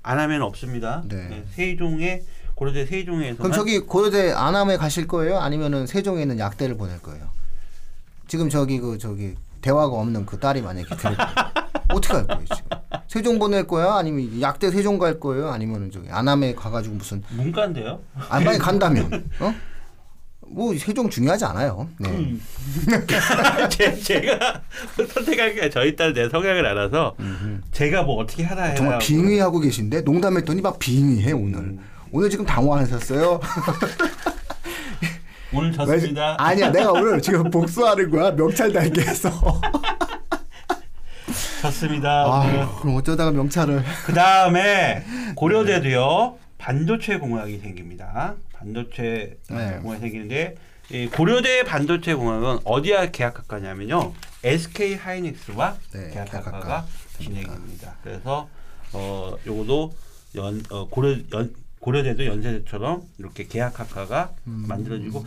[0.02, 1.02] 하면 없습니다.
[1.08, 1.28] 네.
[1.28, 2.22] 네, 세종에
[2.54, 5.38] 고려대 세종에서는 그럼 저기 고려대 안암에 가실 거예요?
[5.38, 7.28] 아니면은 세종에 있는 약대를 보낼 거예요?
[8.28, 11.22] 지금 저기 그 저기 대화가 없는 그 딸이 만약에 데리고
[11.94, 12.70] 어떻게 할 거예요 지금?
[13.08, 13.94] 세종 보낼 거야?
[13.94, 15.50] 아니면 약대 세종 갈 거예요?
[15.50, 18.00] 아니면은 저기 안암에 가가지고 무슨 문과인데요.
[18.28, 19.54] 안 많이 간다면 어?
[20.48, 21.88] 뭐 세종 중요하지 않아요.
[21.98, 22.10] 네.
[22.10, 22.42] 음.
[23.70, 24.62] 제, 제가
[25.08, 27.14] 선택할 게 저희 딸 내 성향을 알아서
[27.70, 28.74] 제가 뭐 어떻게 하라 해라.
[28.74, 31.78] 정말 빙의하고 계신데 농담했더니 막 빙의해 오늘.
[32.10, 33.40] 오늘 지금 당황하셨어요.
[35.54, 36.36] 오늘 졌습니다.
[36.38, 39.30] 아니야, 내가 오늘 지금 복수하는 거야 명찰 달기해서.
[41.62, 42.24] 졌습니다.
[42.26, 43.82] 아, 그럼 어쩌다가 명찰을?
[44.06, 45.04] 그 다음에
[45.36, 48.34] 고려대도요 반도체 공학이 생깁니다.
[48.52, 49.78] 반도체 네.
[49.82, 50.56] 공학이 생기는데
[50.90, 56.86] 이 고려대 반도체 공학은 어디와 계약학과냐면요 SK 하이닉스와 네, 계약학과가 계약학과
[57.18, 57.94] 진행됩니다.
[58.02, 58.48] 그래서
[58.92, 59.94] 어 요거도
[60.36, 64.64] 연 어, 고려 연 고려대도 연세대처럼 이렇게 계약학과가 음.
[64.68, 65.24] 만들어지고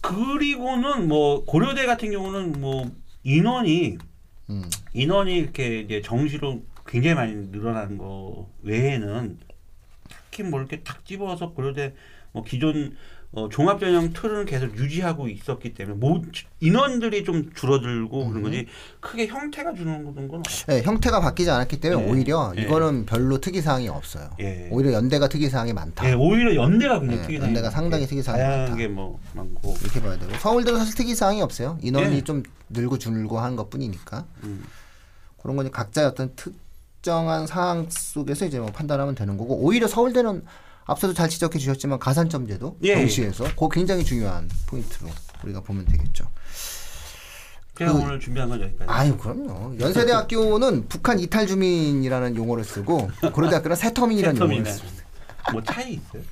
[0.00, 2.90] 그리고는 뭐 고려대 같은 경우는 뭐
[3.24, 3.98] 인원이
[4.48, 4.62] 음.
[4.94, 9.38] 인원이 이렇게 이제 정시로 굉장히 많이 늘어나는 거 외에는
[10.08, 11.94] 특히 뭐 이렇게 탁 집어서 고려대
[12.32, 12.96] 뭐 기존
[13.32, 16.22] 어, 종합 전형 틀은 계속 유지하고 있었기 때문에 모,
[16.60, 18.28] 인원들이 좀 줄어들고 음.
[18.28, 18.66] 그런 거지
[19.00, 20.66] 크게 형태가 주는 건 없어요.
[20.66, 22.10] 네, 형태가 바뀌지 않았기 때문에 예.
[22.10, 22.62] 오히려 예.
[22.62, 24.30] 이거는 별로 특이 사항이 없어요.
[24.40, 24.68] 예.
[24.70, 26.08] 오히려 연대가 특이 사항이 많다.
[26.08, 30.18] 예, 오히려 연대가 굉장히 네, 특이 연대가 상당히 특이 사항이 다양하게 뭐 많고 이렇게 봐야
[30.18, 31.76] 되고 서울대도 사실 특이 사항이 없어요.
[31.82, 32.24] 인원이 예.
[32.24, 34.64] 좀 늘고 줄고 하는 것뿐이니까 음.
[35.42, 40.44] 그런 건 각자의 어떤 특정한 상황 속에서 이제 뭐 판단하면 되는 거고 오히려 서울대는
[40.88, 42.94] 앞서도 잘 지적해 주셨지만 가산점제도 예.
[42.94, 45.08] 경시에서 그거 굉장히 중요한 포인트로
[45.44, 46.24] 우리가 보면 되겠죠.
[47.78, 48.90] 제가 그- 오늘 준비한 건 여기까지.
[48.90, 49.78] 아유 그럼요.
[49.78, 54.64] 연세대학교는 북한 이탈 주민이라는 용어를 쓰고 고려대학교는 새터민이라는 용어를.
[54.66, 55.04] 씁니다.
[55.52, 56.22] 뭐 차이 있어요?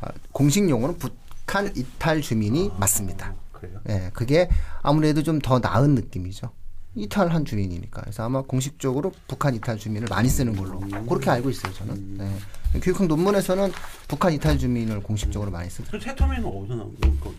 [0.00, 3.34] 아, 공식 용어는 북한 이탈 주민이 맞습니다.
[3.52, 3.80] 그래요?
[3.90, 4.48] 예, 그게
[4.82, 6.50] 아무래도 좀 더 나은 느낌이죠.
[6.94, 8.02] 이탈한 주민이니까.
[8.02, 12.18] 그래서 아마 공식적으로 북한 이탈 주민을 많이 쓰는 걸로 그렇게 알고 있어요, 저는.
[12.18, 12.80] 네.
[12.80, 13.72] 교육학 논문에서는
[14.08, 15.90] 북한 이탈 주민을 공식적으로 많이 쓰죠.
[15.90, 17.32] 그 세터미는 어디서 나온 거?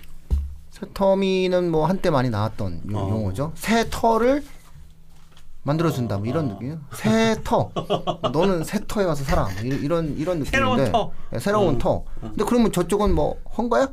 [0.72, 3.10] 새터미는 뭐 한때 많이 나왔던 용- 어.
[3.10, 3.52] 용어죠.
[3.56, 4.44] 새 터를
[5.64, 6.80] 만들어준다, 뭐 이런 느낌이에요.
[6.96, 7.70] 새 터.
[8.34, 9.44] 너는 새 터에 와서 살아.
[9.44, 10.50] 뭐 이- 이런 이런 느낌인데.
[10.50, 11.12] 새로운 터.
[11.30, 11.78] 네, 새로운 음.
[11.78, 12.04] 터.
[12.20, 13.88] 근데 그러면 저쪽은 뭐 헌 거야?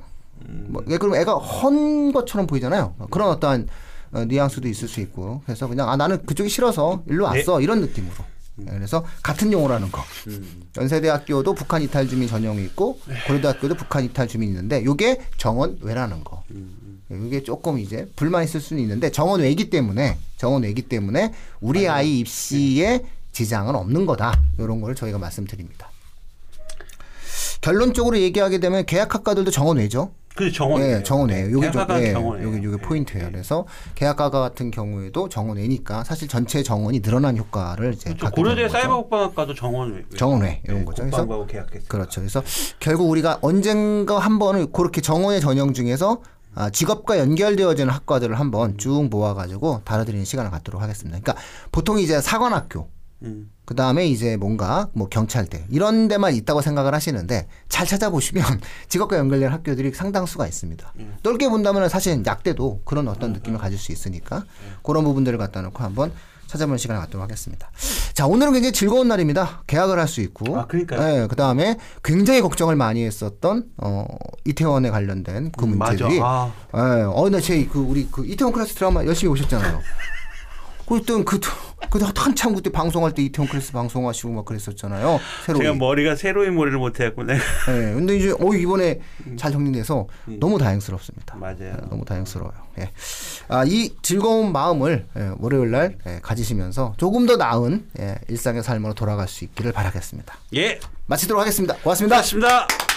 [0.49, 0.67] 음.
[0.71, 2.95] 뭐, 예, 그럼 애가 헌 것처럼 보이잖아요.
[3.11, 3.69] 그런 어떠한
[4.13, 5.43] 어, 뉘앙스도 있을 수 있고.
[5.45, 8.15] 그래서 그냥 아 나는 그쪽이 싫어서 일로 왔어 이런 느낌으로.
[8.61, 10.03] 예, 그래서 같은 용어라는 거.
[10.27, 10.63] 음.
[10.77, 16.43] 연세대학교도 북한 이탈 주민 전형이 있고 고려대학교도 북한 이탈 주민이 있는데 요게 정원 외라는 거.
[17.13, 23.05] 예, 이게 조금 이제 불만 있을 수는 있는데 정원외이기 때문에 정원외이기 때문에 우리 아이 입시에
[23.33, 24.41] 지장은 없는 거다.
[24.59, 25.91] 이런 걸 저희가 말씀드립니다.
[27.61, 30.13] 결론적으로 얘기하게 되면 계약학과들도 정원 외죠.
[30.39, 30.81] 그 정원.
[30.83, 31.51] 예, 정원회예요.
[31.51, 32.47] 요게 좀, 대학가가 예, 정원이에요.
[32.47, 33.27] 요게 요게 예, 포인트예요.
[33.27, 33.31] 예.
[33.33, 33.67] 그래서
[33.97, 38.31] 계약과가 같은 경우에도 정원회니까 사실 전체 정원이 늘어난 효과를 이제 그렇죠.
[38.31, 38.79] 고려대 되는 거죠.
[38.79, 40.05] 사이버 국방학과도 정원.
[40.17, 41.03] 정원회 이런 거죠.
[41.03, 41.27] 그래서.
[41.89, 42.21] 그렇죠.
[42.21, 42.45] 그래서
[42.79, 46.23] 결국 우리가 언젠가 한 번은 그렇게 정원의 전형 중에서
[46.55, 51.19] 아, 직업과 연결되어지는 학과들을 한번 쭉 모아가지고 다뤄드리는 시간을 갖도록 하겠습니다.
[51.19, 52.89] 그러니까 보통 이제 사관학교,
[53.23, 53.51] 음.
[53.65, 58.45] 그 다음에 이제 뭔가 뭐 경찰대 이런 데만 있다고 생각을 하시는데 잘 찾아보시면
[58.89, 60.93] 직업과 연결된 학교들이 상당수가 있습니다.
[61.23, 64.45] 넓게 본다면 사실 약대도 그런 어떤 느낌을 가질 수 있으니까
[64.83, 66.13] 그런 부분들을 갖다 놓고 한번
[66.47, 67.71] 찾아보는 시간을 갖도록 하겠습니다.
[68.15, 69.63] 자 오늘은 굉장히 즐거운 날입니다.
[69.67, 71.23] 계약을 할 수 있고, 아, 그러니까요.
[71.23, 74.07] 예, 그 다음에 굉장히 걱정을 많이 했었던 어,
[74.47, 76.51] 이태원에 관련된 그 음, 문제들이, 맞아.
[76.73, 76.99] 아.
[76.99, 79.79] 예, 어, 나제그 우리 그 이태원 클래스 드라마 열심히 보셨잖아요.
[80.89, 81.39] 그랬던 그,
[81.91, 85.21] 그 한참 그때 방송할 때 이태원 클래스 방송하시고 막 그랬었잖아요.
[85.45, 85.59] 새로.
[85.59, 89.01] 제가 머리가 새로운 머리를 못 해갖고 내가 예, 근데 이제 어 이번에
[89.37, 90.07] 잘 정리돼서
[90.39, 91.37] 너무 다행스럽습니다.
[91.37, 91.41] 음.
[91.41, 91.57] 맞아요.
[91.61, 92.55] 예, 너무 다행스러워요.
[92.79, 92.91] 예.
[93.49, 98.95] 아, 이 즐거운 마음을 예, 월요일 날 예, 가지시면서 조금 더 나은 예, 일상의 삶으로
[98.95, 100.35] 돌아갈 수 있기를 바라겠습니다.
[100.57, 100.81] 예.
[101.07, 101.75] 마치도록 하겠습니다.
[101.77, 102.17] 고맙습니다.
[102.17, 102.88] 고맙습니다.